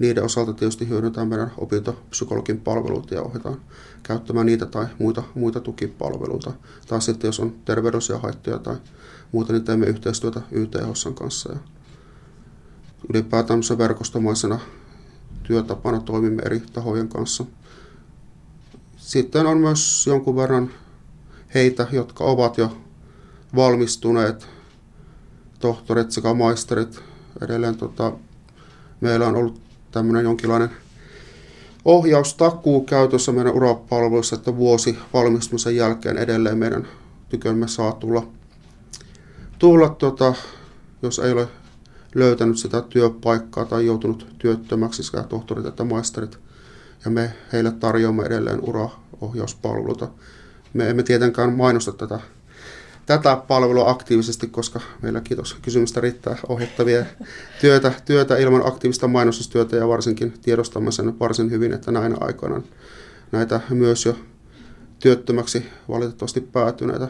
[0.00, 3.60] niiden osalta tietysti hyödyntää meidän opintopsykologin palveluita ja ohjataan
[4.02, 6.52] käyttämään niitä tai muita, muita tukipalveluita.
[6.86, 8.76] Tai sitten jos on terveydellisiä haittoja tai
[9.32, 11.52] muuta, niin teemme yhteistyötä YTHSn kanssa.
[11.52, 11.58] Ja
[13.10, 14.60] ylipäätään verkostomaisena
[15.42, 17.44] työtapana toimimme eri tahojen kanssa.
[18.96, 20.70] Sitten on myös jonkun verran
[21.54, 22.76] heitä, jotka ovat jo
[23.56, 24.48] valmistuneet
[25.60, 27.00] tohtorit sekä maisterit.
[27.42, 28.12] Edelleen tota,
[29.00, 30.70] meillä on ollut tämmöinen jonkinlainen
[31.84, 36.88] ohjaustakuu käytössä meidän urapalveluissa, että vuosi valmistumisen jälkeen edelleen meidän
[37.28, 38.26] tykömme saa tulla,
[39.58, 40.34] tulla tota,
[41.02, 41.48] jos ei ole
[42.14, 46.38] löytänyt sitä työpaikkaa tai joutunut työttömäksi sekä tohtorit että maisterit.
[47.04, 50.08] Ja me heille tarjoamme edelleen uraohjauspalveluita.
[50.74, 52.20] Me emme tietenkään mainosta tätä,
[53.10, 57.04] tätä palvelua aktiivisesti, koska meillä kiitos kysymystä riittää ohjattavia
[57.60, 62.62] työtä, työtä ilman aktiivista mainostustyötä ja varsinkin tiedostamme sen varsin hyvin, että näinä aikoina
[63.32, 64.16] näitä myös jo
[64.98, 67.08] työttömäksi valitettavasti päätyneitä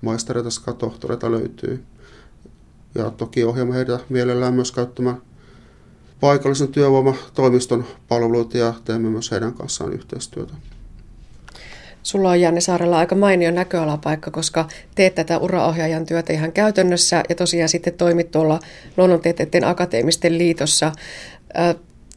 [0.00, 1.82] maistereita sekä tohtoreita löytyy.
[2.94, 5.22] Ja toki ohjaamme heitä mielellään myös käyttämään
[6.20, 10.54] paikallisen työvoimatoimiston palveluita ja teemme myös heidän kanssaan yhteistyötä.
[12.02, 17.34] Sulla on Janne Saarella aika mainio näköalapaikka, koska teet tätä uraohjaajan työtä ihan käytännössä ja
[17.34, 18.60] tosiaan sitten toimit tuolla
[18.96, 20.92] Luonnontieteiden akateemisten liitossa.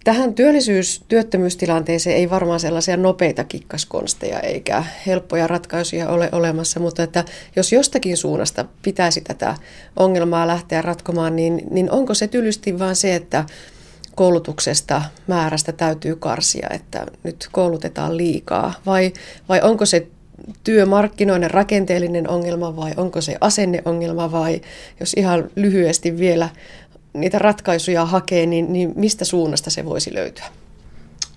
[0.04, 7.26] Tähän työllisyys- työttömyystilanteeseen ei varmaan sellaisia nopeita kikkaskonsteja eikä helppoja ratkaisuja ole olemassa, mutta että
[7.56, 9.56] jos jostakin suunnasta pitäisi tätä
[9.96, 13.46] ongelmaa lähteä ratkomaan, niin, niin onko se tylysti vain se, että
[14.16, 18.74] koulutuksesta, määrästä täytyy karsia, että nyt koulutetaan liikaa?
[18.86, 19.14] Vai,
[19.50, 20.08] vai onko se
[20.64, 24.62] työmarkkinoiden rakenteellinen ongelma vai onko se asenneongelma vai
[25.00, 26.50] jos ihan lyhyesti vielä
[27.14, 30.46] niitä ratkaisuja hakee, niin, niin mistä suunnasta se voisi löytyä?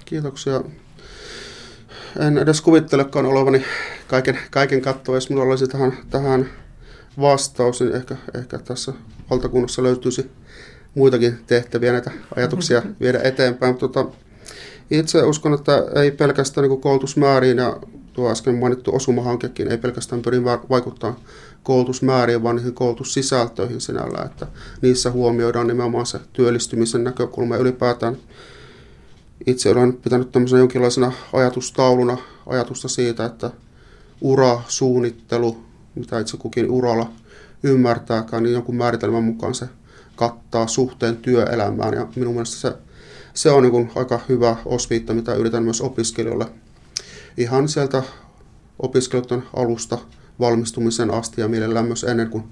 [0.04, 0.60] Kiitoksia.
[2.20, 3.64] En edes kuvittelekaan olevani
[4.06, 6.50] kaiken, kaiken kattoa, jos minulla olisi tähän, tähän
[7.20, 8.92] vastaus, niin ehkä, ehkä tässä
[9.30, 10.30] valtakunnassa löytyisi
[10.94, 13.72] muitakin tehtäviä näitä ajatuksia viedä eteenpäin.
[13.72, 14.16] Mutta tota,
[14.90, 17.76] itse uskon, että ei pelkästään niin koulutusmääriin ja
[18.12, 21.20] tuo äsken mainittu osumahankekin ei pelkästään pyri vaikuttaa
[21.62, 24.46] koulutusmääriin, vaan niihin koulutussisältöihin sinällä, että
[24.82, 28.16] niissä huomioidaan nimenomaan se työllistymisen näkökulma ja ylipäätään
[29.46, 32.16] itse olen pitänyt tämmöisenä jonkinlaisena ajatustauluna
[32.46, 33.50] ajatusta siitä, että
[34.20, 35.56] urasuunnittelu,
[35.94, 37.10] mitä itse kukin uralla
[37.62, 39.68] ymmärtääkään, niin jonkun määritelmän mukaan se
[40.18, 42.76] kattaa suhteen työelämään ja minun mielestä se,
[43.34, 46.46] se on niin aika hyvä osviitta, mitä yritän myös opiskelijoille
[47.36, 48.02] ihan sieltä
[48.78, 49.98] opiskeluiden alusta
[50.40, 52.44] valmistumisen asti ja mielellään myös ennen kuin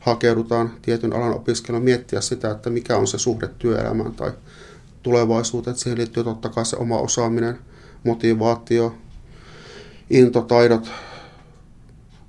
[0.00, 4.32] hakeudutaan tietyn alan opiskelua miettiä sitä, että mikä on se suhde työelämään tai
[5.02, 5.76] tulevaisuuteen.
[5.76, 7.58] Siihen liittyy totta kai se oma osaaminen,
[8.04, 8.94] motivaatio,
[10.10, 10.90] intotaidot,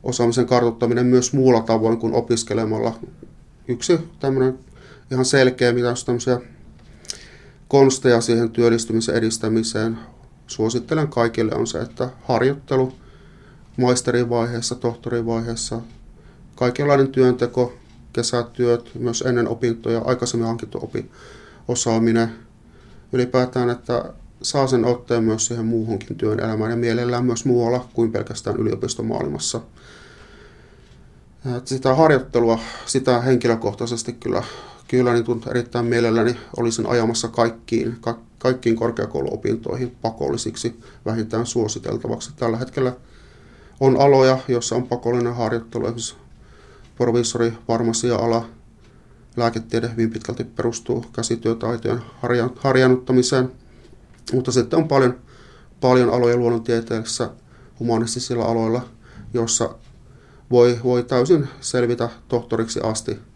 [0.04, 3.00] osaamisen kartoittaminen myös muulla tavoin kuin opiskelemalla.
[3.68, 4.60] Yksi tämmöinen
[5.12, 6.40] ihan selkeä, mitä on tämmöisiä
[7.68, 9.98] konsteja siihen työllistymisen edistämiseen.
[10.48, 12.94] Suosittelen kaikille on se, että harjoittelu
[13.78, 15.82] maisterin vaiheessa, tohtorin vaiheessa,
[16.56, 17.74] kaikenlainen työnteko,
[18.14, 21.12] kesätyöt, myös ennen opintoja, aikaisemmin hankittu opi,
[21.68, 22.36] osaaminen,
[23.14, 28.12] ylipäätään, että saa sen otteen myös siihen muuhunkin työn elämään ja mielellään myös muualla kuin
[28.12, 29.62] pelkästään yliopistomaailmassa.
[31.66, 34.44] Sitä harjoittelua, sitä henkilökohtaisesti kyllä
[34.92, 42.32] kyllä niin erittäin mielelläni olisin ajamassa kaikkiin, ka, kaikkiin korkeakouluopintoihin pakollisiksi, vähintään suositeltavaksi.
[42.36, 42.94] Tällä hetkellä
[43.80, 46.16] on aloja, joissa on pakollinen harjoittelu, esimerkiksi
[46.96, 48.46] provisori, farmasia-ala,
[49.38, 52.02] lääketiede hyvin pitkälti perustuu käsityötaitojen
[52.56, 53.52] harjanuttamiseen,
[54.34, 55.20] mutta sitten on paljon,
[55.82, 57.30] paljon aloja luonnontieteellisessä
[57.80, 58.86] humanistisilla aloilla,
[59.34, 59.76] joissa
[60.52, 63.31] voi, voi täysin selvitä tohtoriksi asti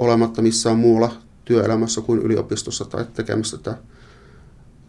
[0.00, 1.12] olematta missään muulla
[1.44, 3.78] työelämässä kuin yliopistossa tai tekemässä tätä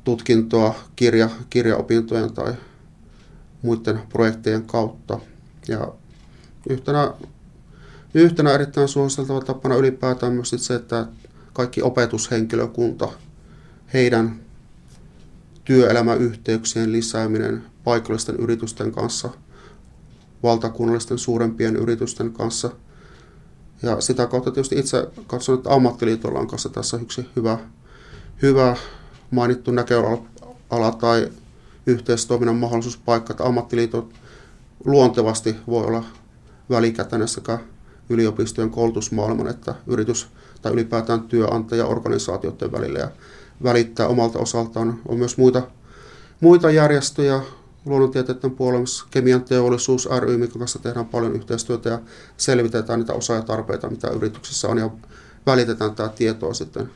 [0.03, 2.53] tutkintoa kirja, kirjaopintojen tai
[3.62, 5.20] muiden projektien kautta.
[5.68, 5.93] Ja
[6.70, 7.14] yhtenä,
[8.14, 11.07] yhtenä erittäin suositeltava tapana ylipäätään myös se, että
[11.53, 13.09] kaikki opetushenkilökunta,
[13.93, 14.39] heidän
[15.64, 19.30] työelämäyhteyksien lisääminen paikallisten yritysten kanssa,
[20.43, 22.72] valtakunnallisten suurempien yritysten kanssa–
[23.84, 27.57] ja sitä kautta tietysti itse katson, että ammattiliitolla on kanssa tässä yksi hyvä,
[28.41, 28.75] hyvä
[29.32, 31.32] mainittu näköala tai
[31.86, 34.13] yhteistoiminnan mahdollisuuspaikka, että ammattiliitot
[34.86, 36.03] luontevasti voi olla
[36.69, 37.59] välikätäinen sekä
[38.09, 40.27] yliopistojen koulutusmaailman että yritys-
[40.61, 43.11] tai ylipäätään työnantajaorganisaatioiden välillä ja
[43.63, 44.99] välittää omalta osaltaan.
[45.07, 45.61] On myös muita,
[46.39, 47.41] muita järjestöjä,
[47.86, 51.99] luonnontieteiden puolella, kemian teollisuus ry, minkä kanssa tehdään paljon yhteistyötä ja
[52.38, 54.89] selvitetään niitä osaajatarpeita, mitä yrityksissä on ja
[55.45, 56.91] välitetään tämä tietoa sitten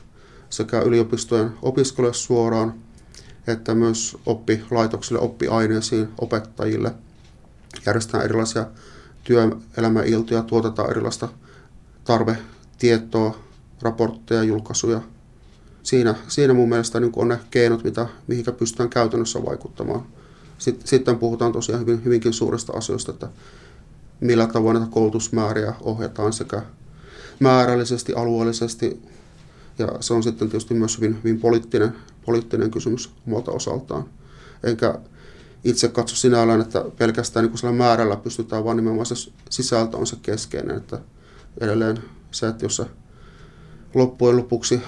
[0.50, 2.74] sekä yliopistojen opiskelijoille suoraan,
[3.46, 6.94] että myös oppilaitoksille, oppiaineisiin, opettajille.
[7.86, 8.66] Järjestetään erilaisia
[9.24, 11.28] työelämäiltoja, tuotetaan erilaista
[12.04, 12.38] tarve
[12.78, 13.38] tietoa,
[13.82, 15.00] raportteja, julkaisuja.
[15.82, 20.06] Siinä, siinä mun mielestä niin on ne keinot, mitä, mihinkä pystytään käytännössä vaikuttamaan.
[20.58, 23.28] Sitten puhutaan tosiaan hyvin, hyvinkin suurista asioista, että
[24.20, 26.62] millä tavoin näitä koulutusmääriä ohjataan sekä
[27.40, 29.02] määrällisesti, alueellisesti.
[29.78, 31.92] Ja se on sitten tietysti myös hyvin, hyvin poliittinen,
[32.26, 34.04] poliittinen kysymys omalta osaltaan.
[34.62, 34.98] Enkä
[35.64, 40.16] itse katso sinällään, että pelkästään niin sillä määrällä pystytään, vaan nimenomaan se sisältö on se
[40.22, 40.76] keskeinen.
[40.76, 41.00] Että
[41.60, 41.98] edelleen
[42.30, 42.86] se, että jos se
[43.94, 44.82] loppujen lopuksi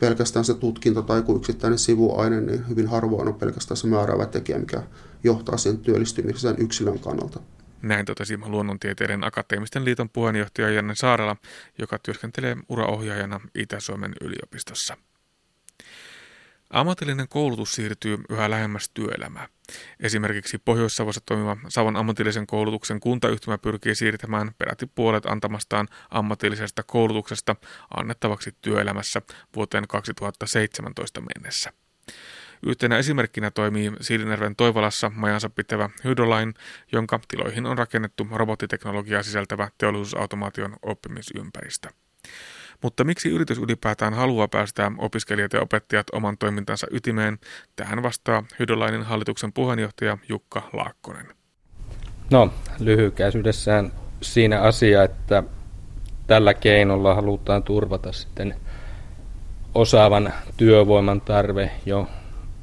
[0.00, 4.58] pelkästään se tutkinto tai joku yksittäinen sivuaine, niin hyvin harvoin on pelkästään se määräävä tekijä,
[4.58, 4.82] mikä
[5.24, 7.40] johtaa siihen työllistymiseen yksilön kannalta.
[7.82, 11.36] Näin totesi Luonnontieteiden akateemisten liiton puheenjohtaja Janne Saarela,
[11.78, 14.96] joka työskentelee uraohjaajana Itä-Suomen yliopistossa.
[16.74, 19.48] Ammatillinen koulutus siirtyy yhä lähemmäs työelämää.
[20.00, 27.56] Esimerkiksi Pohjois-Savossa toimiva Savon ammatillisen koulutuksen kuntayhtymä pyrkii siirtämään peräti puolet antamastaan ammatillisesta koulutuksesta
[27.96, 29.22] annettavaksi työelämässä
[29.56, 31.72] vuoteen 2017 mennessä.
[32.66, 36.52] Yhtenä esimerkkinä toimii Siilinjärven Toivalassa majansa pitävä Hydroline,
[36.92, 41.88] jonka tiloihin on rakennettu robottiteknologiaa sisältävä teollisuusautomaation oppimisympäristö.
[42.84, 47.38] Mutta miksi yritys ylipäätään haluaa päästää opiskelijat ja opettajat oman toimintansa ytimeen?
[47.76, 51.26] Tähän vastaa Hydrolainen hallituksen puheenjohtaja Jukka Laakkonen.
[52.30, 55.42] No, lyhykäisyydessään siinä asia, että
[56.26, 58.54] tällä keinolla halutaan turvata sitten
[59.74, 62.08] osaavan työvoiman tarve jo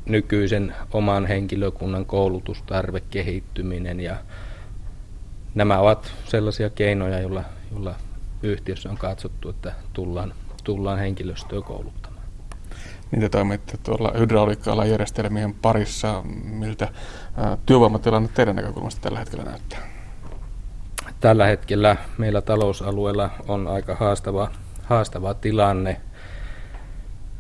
[0.05, 4.15] nykyisen oman henkilökunnan koulutustarve, kehittyminen ja
[5.55, 7.95] nämä ovat sellaisia keinoja, joilla, joilla
[8.43, 10.33] yhtiössä on katsottu, että tullaan,
[10.63, 12.21] tullaan henkilöstöä kouluttamaan.
[13.11, 16.23] Niitä toimitte tuolla hydrauliikka järjestelmien parissa.
[16.43, 16.89] Miltä
[17.65, 19.79] työvoimatilanne teidän näkökulmasta tällä hetkellä näyttää?
[21.19, 24.51] Tällä hetkellä meillä talousalueella on aika haastava,
[24.83, 26.01] haastava tilanne.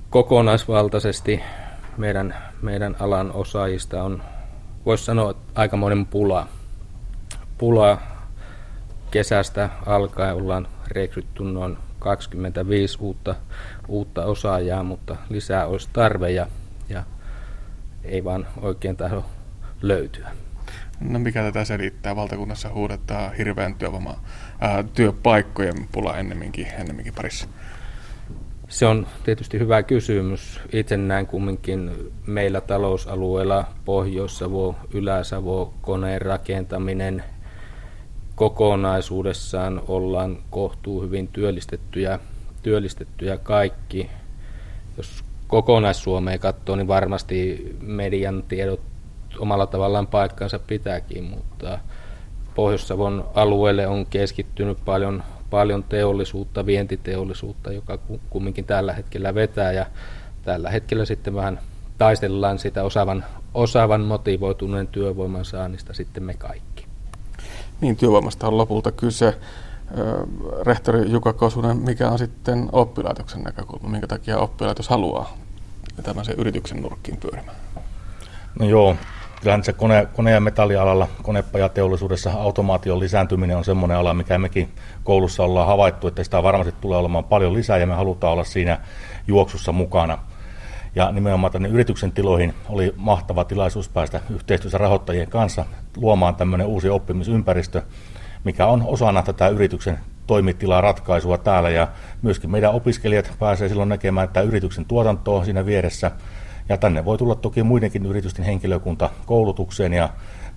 [0.09, 1.41] Kokonaisvaltaisesti
[1.97, 4.23] meidän, meidän alan osaajista on,
[4.85, 6.47] voisi sanoa, aikamoinen pula.
[7.57, 7.97] Pula
[9.11, 13.35] kesästä alkaen ollaan rekrytty noin 25 uutta,
[13.87, 16.47] uutta osaajaa, mutta lisää olisi tarve ja,
[16.89, 17.03] ja
[18.03, 19.25] ei vaan oikein tahdo
[19.81, 20.31] löytyä.
[20.99, 22.15] No mikä tätä selittää?
[22.15, 24.19] Valtakunnassa huudetaan hirveän työvoima,
[24.59, 27.47] ää, työpaikkojen pula ennemminkin, ennemminkin parissa.
[28.67, 30.61] Se on tietysti hyvä kysymys.
[30.73, 31.91] Itse näen kumminkin
[32.27, 37.23] meillä talousalueella Pohjois-Savo, Ylä-Savo, koneen rakentaminen–
[38.41, 42.19] kokonaisuudessaan ollaan kohtuu hyvin työllistettyjä,
[42.63, 44.09] työllistettyjä kaikki.
[44.97, 48.79] Jos kokonaissuomea katsoo, niin varmasti median tiedot
[49.39, 51.79] omalla tavallaan paikkansa pitääkin, mutta
[52.55, 59.85] Pohjois-Savon alueelle on keskittynyt paljon, paljon teollisuutta, vientiteollisuutta, joka kumminkin tällä hetkellä vetää ja
[60.43, 61.59] tällä hetkellä sitten vähän
[61.97, 66.80] taistellaan sitä osaavan, osaavan motivoituneen työvoiman saannista sitten me kaikki.
[67.81, 69.37] Niin, työvoimasta on lopulta kyse.
[70.63, 73.89] Rehtori Juka Kosunen, mikä on sitten oppilaitoksen näkökulma?
[73.89, 75.37] Minkä takia oppilaitos haluaa
[76.03, 77.57] tämmöisen yrityksen nurkkiin pyörimään?
[78.59, 78.95] No joo,
[79.41, 84.71] kyllähän se kone, kone- ja metallialalla, konepajateollisuudessa automaation lisääntyminen on semmoinen ala, mikä mekin
[85.03, 88.79] koulussa ollaan havaittu, että sitä varmasti tulee olemaan paljon lisää ja me halutaan olla siinä
[89.27, 90.17] juoksussa mukana.
[90.95, 95.65] Ja nimenomaan tänne yrityksen tiloihin oli mahtava tilaisuus päästä yhteistyössä rahoittajien kanssa
[95.97, 97.81] luomaan tämmöinen uusi oppimisympäristö,
[98.43, 101.87] mikä on osana tätä yrityksen toimitilaratkaisua täällä ja
[102.21, 106.11] myöskin meidän opiskelijat pääsee silloin näkemään että yrityksen tuotantoa siinä vieressä
[106.69, 110.09] ja tänne voi tulla toki muidenkin yritysten henkilökunta koulutukseen ja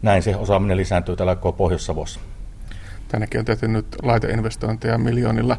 [0.03, 2.21] näin se osaaminen lisääntyy täällä Pohjois-Savossa.
[3.09, 5.57] Tännekin on tehty nyt laiteinvestointeja miljoonilla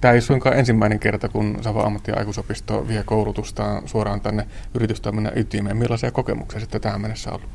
[0.00, 5.38] Tämä ei suinkaan ensimmäinen kerta, kun Savo ammatti- ja aikuisopisto vie koulutustaan suoraan tänne yritystoiminnan
[5.38, 5.76] ytimeen.
[5.76, 7.50] Millaisia kokemuksia sitten tähän mennessä on ollut?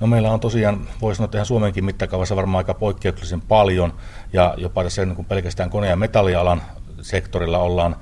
[0.00, 3.92] No meillä on tosiaan, voisi sanoa, ihan Suomenkin mittakaavassa varmaan aika poikkeuksellisen paljon,
[4.32, 6.62] ja jopa tässä niin kuin pelkästään kone- ja metallialan
[7.00, 7.96] sektorilla ollaan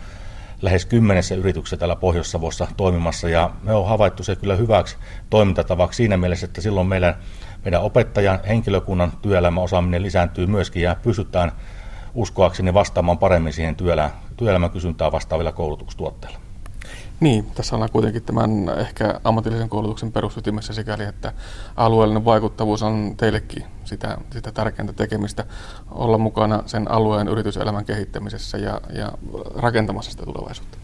[0.62, 4.96] lähes kymmenessä yrityksessä täällä Pohjois-Savossa toimimassa, ja me on havaittu se kyllä hyväksi
[5.30, 7.14] toimintatavaksi siinä mielessä, että silloin meidän,
[7.64, 11.52] meidän opettajan henkilökunnan työelämäosaaminen lisääntyy myöskin, ja pystytään
[12.14, 16.38] uskoakseni vastaamaan paremmin siihen työelämän, työelämän kysyntää vastaavilla koulutustuotteilla.
[17.20, 21.32] Niin, tässä ollaan kuitenkin tämän ehkä ammatillisen koulutuksen perusytimessä sikäli, että
[21.76, 25.44] alueellinen vaikuttavuus on teillekin sitä, sitä tärkeintä tekemistä,
[25.90, 29.12] olla mukana sen alueen yrityselämän kehittämisessä ja, ja
[29.54, 30.78] rakentamassa sitä tulevaisuutta.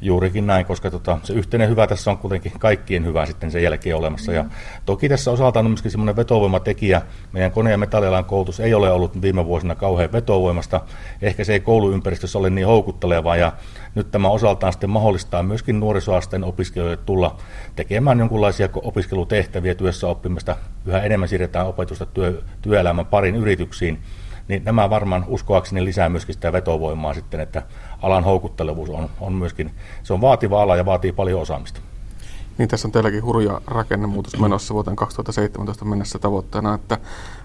[0.00, 3.96] Juurikin näin, koska tota, se yhteinen hyvä tässä on kuitenkin kaikkien hyvä sitten sen jälkeen
[3.96, 4.32] olemassa.
[4.32, 4.44] Ja
[4.84, 7.02] toki tässä osaltaan on myöskin semmoinen vetovoimatekijä.
[7.32, 10.80] Meidän kone- ja metallialan koulutus ei ole ollut viime vuosina kauhean vetovoimasta.
[11.22, 13.52] Ehkä se ei kouluympäristössä ole niin houkuttelevaa ja
[13.94, 17.36] nyt tämä osaltaan sitten mahdollistaa myöskin nuorisoasteen opiskelijoille tulla
[17.76, 20.56] tekemään jonkinlaisia opiskelutehtäviä työssä oppimista.
[20.86, 23.98] Yhä enemmän siirretään opetusta työ, työelämän parin yrityksiin
[24.48, 27.62] niin nämä varmaan uskoakseni lisää myöskin sitä vetovoimaa sitten, että
[28.02, 29.70] alan houkuttelevuus on, on myöskin,
[30.02, 31.80] se on vaativa ala ja vaatii paljon osaamista.
[32.58, 36.98] Niin tässä on teilläkin hurja rakennemuutos menossa vuoteen 2017 mennessä tavoitteena, että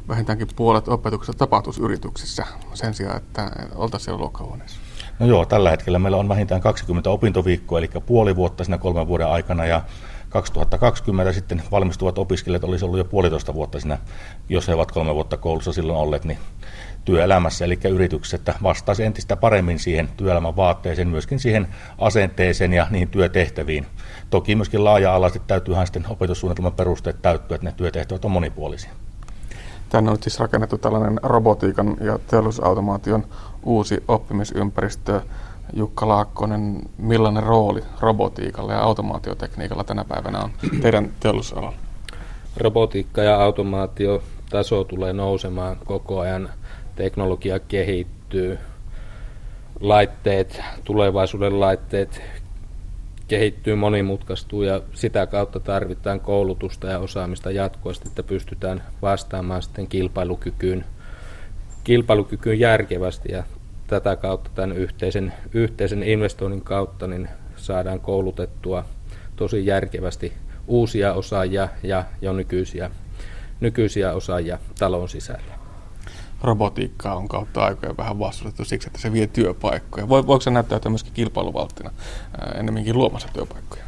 [0.08, 4.80] vähintäänkin puolet opetuksesta tapahtuisi yrityksissä sen sijaan, että oltaisiin siellä luokkahuoneessa.
[5.20, 9.28] No joo, tällä hetkellä meillä on vähintään 20 opintoviikkoa, eli puoli vuotta siinä kolmen vuoden
[9.28, 9.82] aikana, ja
[10.30, 13.98] 2020 sitten valmistuvat opiskelijat olisi ollut jo puolitoista vuotta siinä,
[14.50, 16.38] jos he ovat kolme vuotta koulussa silloin olleet, niin
[17.06, 23.08] työelämässä, eli yrityksessä, että vastaisi entistä paremmin siihen työelämän vaatteeseen, myöskin siihen asenteeseen ja niihin
[23.08, 23.86] työtehtäviin.
[24.30, 28.92] Toki myöskin laaja-alaisesti täytyyhän sitten opetussuunnitelman perusteet täyttyä, että ne työtehtävät on monipuolisia.
[29.90, 33.26] Tänne on siis rakennettu tällainen robotiikan ja teollisuusautomaation
[33.64, 35.22] uusi oppimisympäristö.
[35.74, 41.74] Jukka Laakkonen, millainen rooli robotiikalla ja automaatiotekniikalla tänä päivänä on teidän teollisuusalalla?
[42.58, 46.50] Robotiikka ja automaatio taso tulee nousemaan koko ajan
[46.96, 48.60] teknologia kehittyy,
[49.80, 52.22] laitteet, tulevaisuuden laitteet
[53.28, 60.86] kehittyy, monimutkaistuu ja sitä kautta tarvitaan koulutusta ja osaamista jatkuvasti, että pystytään vastaamaan sitten kilpailukykyyn,
[61.84, 63.44] kilpailukykyyn järkevästi ja
[63.88, 68.86] tätä kautta tämän yhteisen, yhteisen investoinnin kautta niin saadaan koulutettua
[69.36, 70.34] tosi järkevästi
[70.68, 72.92] uusia osaajia ja jo nykyisiä,
[73.60, 75.61] nykyisiä osaajia talon sisällä
[76.44, 80.10] robotiikkaa on kautta aikojen vähän vastustettu siksi, että se vie työpaikkoja.
[80.10, 81.92] Voiko se näyttäytyä myöskin kilpailuvalttina
[82.56, 83.84] ennemminkin luomassa työpaikkoja?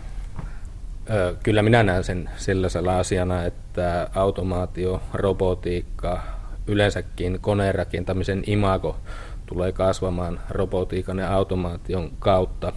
[1.43, 6.23] Kyllä minä näen sen sellaisella asiana, että automaatio, robotiikka,
[6.67, 8.97] yleensäkin koneen rakentamisen imago
[9.45, 12.73] tulee kasvamaan robotiikan ja automaation kautta.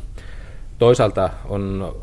[0.78, 1.96] Toisaalta on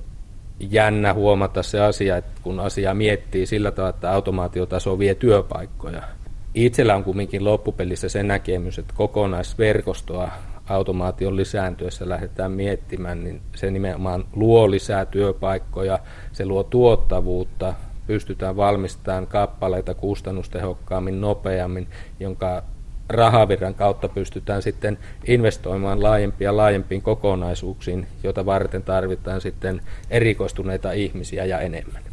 [0.60, 6.02] jännä huomata se asia, että kun asiaa miettii sillä tavalla, että automaatiotaso vie työpaikkoja–
[6.56, 10.32] Itsellä on kumminkin loppupelissä se näkemys, että kokonaisverkostoa
[10.70, 16.00] automaation lisääntyessä lähdetään miettimään, niin se nimenomaan luo lisää työpaikkoja,
[16.32, 17.74] se luo tuottavuutta,
[18.08, 21.88] pystytään valmistamaan kappaleita kustannustehokkaammin, nopeammin,
[22.20, 22.64] jonka
[23.10, 24.98] rahavirran kautta pystytään sitten
[25.28, 32.13] investoimaan laajempia laajempiin kokonaisuuksiin, joita varten tarvitaan sitten erikoistuneita ihmisiä ja enemmän.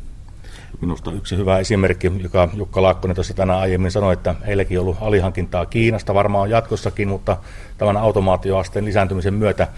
[0.80, 4.98] Minusta yksi hyvä esimerkki, joka Jukka Laakkonen tuossa tänään aiemmin sanoi, että heilläkin on ollut
[5.00, 7.36] alihankintaa Kiinasta varmaan jatkossakin, mutta
[7.78, 9.68] tämän automaatioasteen lisääntymisen myötä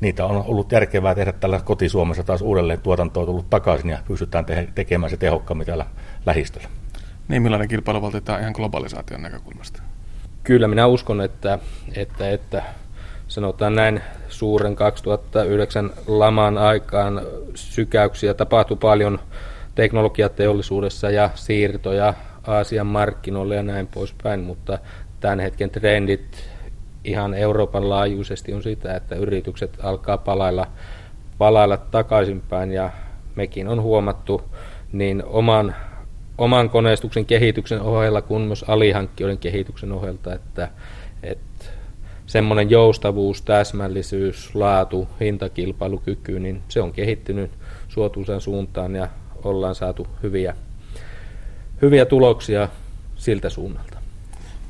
[0.00, 4.68] niitä on ollut järkevää tehdä tällä kotisuomessa taas uudelleen tuotantoa tullut takaisin ja pystytään te-
[4.74, 5.86] tekemään se tehokkaammin täällä
[6.26, 6.68] lähistöllä.
[7.28, 9.82] Niin, millainen kilpailuvalti tämä ihan globalisaation näkökulmasta?
[10.44, 11.58] Kyllä minä uskon, että,
[11.96, 12.62] että, että
[13.28, 17.22] sanotaan näin suuren 2009 laman aikaan
[17.54, 19.18] sykäyksiä tapahtui paljon–
[19.74, 22.14] teknologiateollisuudessa ja siirtoja
[22.46, 24.78] Aasian markkinoille ja näin poispäin, mutta
[25.20, 26.50] tämän hetken trendit
[27.04, 30.66] ihan Euroopan laajuisesti on sitä, että yritykset alkaa palailla,
[31.38, 32.90] palailla takaisinpäin ja
[33.34, 34.42] mekin on huomattu
[34.92, 35.74] niin oman,
[36.38, 40.68] oman koneistuksen kehityksen ohella kuin myös alihankkijoiden kehityksen ohjelta, että,
[41.22, 41.64] että
[42.26, 47.50] semmoinen joustavuus, täsmällisyys, laatu, hintakilpailukyky, niin se on kehittynyt
[47.88, 49.08] suotuisan suuntaan ja
[49.44, 50.54] ollaan saatu hyviä,
[51.82, 52.68] hyviä tuloksia
[53.16, 53.98] siltä suunnalta.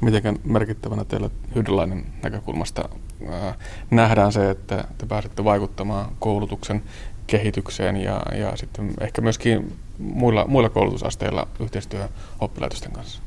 [0.01, 2.89] Miten merkittävänä teillä Hydralainen näkökulmasta
[3.29, 3.55] ää,
[3.91, 6.83] nähdään se, että te pääsette vaikuttamaan koulutuksen
[7.27, 12.09] kehitykseen ja, ja sitten ehkä myöskin muilla, muilla koulutusasteilla yhteistyö
[12.41, 13.23] oppilaitosten kanssa?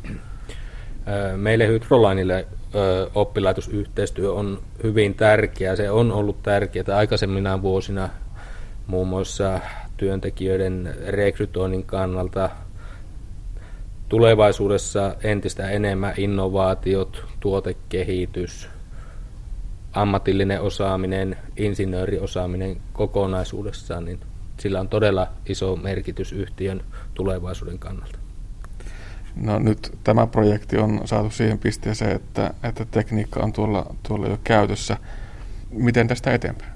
[1.35, 2.47] Meille Hydrolainille
[3.15, 5.75] oppilaitosyhteistyö on hyvin tärkeää.
[5.75, 8.09] Se on ollut tärkeää aikaisemmina vuosina
[8.87, 9.59] muun muassa
[9.97, 12.49] työntekijöiden rekrytoinnin kannalta
[14.09, 18.69] tulevaisuudessa entistä enemmän innovaatiot, tuotekehitys,
[19.93, 24.19] ammatillinen osaaminen, insinööriosaaminen kokonaisuudessaan, niin
[24.59, 26.83] sillä on todella iso merkitys yhtiön
[27.13, 28.19] tulevaisuuden kannalta.
[29.35, 34.37] No nyt tämä projekti on saatu siihen pisteeseen, että, että tekniikka on tuolla, tuolla jo
[34.43, 34.97] käytössä.
[35.71, 36.71] Miten tästä eteenpäin?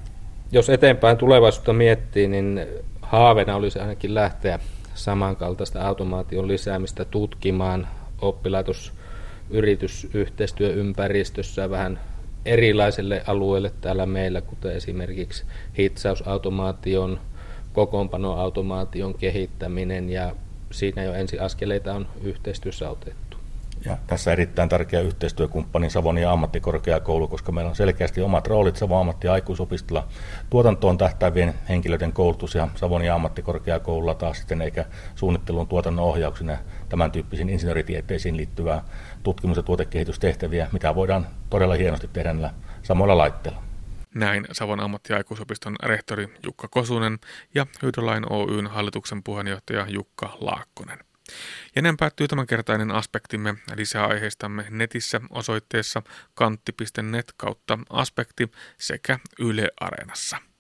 [0.51, 2.61] Jos eteenpäin tulevaisuutta miettii, niin
[3.09, 4.59] haaveena olisi ainakin lähteä
[4.93, 7.87] samankaltaista automaation lisäämistä tutkimaan
[8.21, 8.93] oppilaitos
[9.49, 11.99] yritysyhteistyöympäristössä vähän
[12.45, 15.45] erilaisille alueille täällä meillä, kuten esimerkiksi
[15.77, 17.19] hitsausautomaation,
[17.73, 20.35] kokoonpanoautomaation kehittäminen ja
[20.71, 23.28] siinä jo ensiaskeleita on yhteistyössä otettu.
[23.85, 29.27] Ja tässä erittäin tärkeä yhteistyökumppani Savonia ammattikorkeakoulu, koska meillä on selkeästi omat roolit Savon ammatti-
[29.27, 30.07] ja aikuisopistolla
[30.49, 36.57] tuotantoon tähtäävien henkilöiden koulutus ja Savonia ammattikorkeakoululla taas sitten eikä suunnittelun tuotannon ohjauksena
[36.89, 38.83] tämän tyyppisiin insinööritieteisiin liittyvää
[39.23, 42.53] tutkimus- ja tuotekehitystehtäviä, mitä voidaan todella hienosti tehdä näillä
[42.83, 43.63] samoilla laitteilla.
[44.15, 47.19] Näin Savon ammattiaikuisopiston rehtori Jukka Kosunen
[47.55, 50.99] ja Hydrolain Oyn hallituksen puheenjohtaja Jukka Laakkonen.
[51.75, 53.55] Ja näin päättyy tämänkertainen aspektimme.
[53.75, 56.01] Lisää aiheistamme netissä osoitteessa
[56.33, 60.49] kantti.net kautta aspekti sekä Yle Areenassa.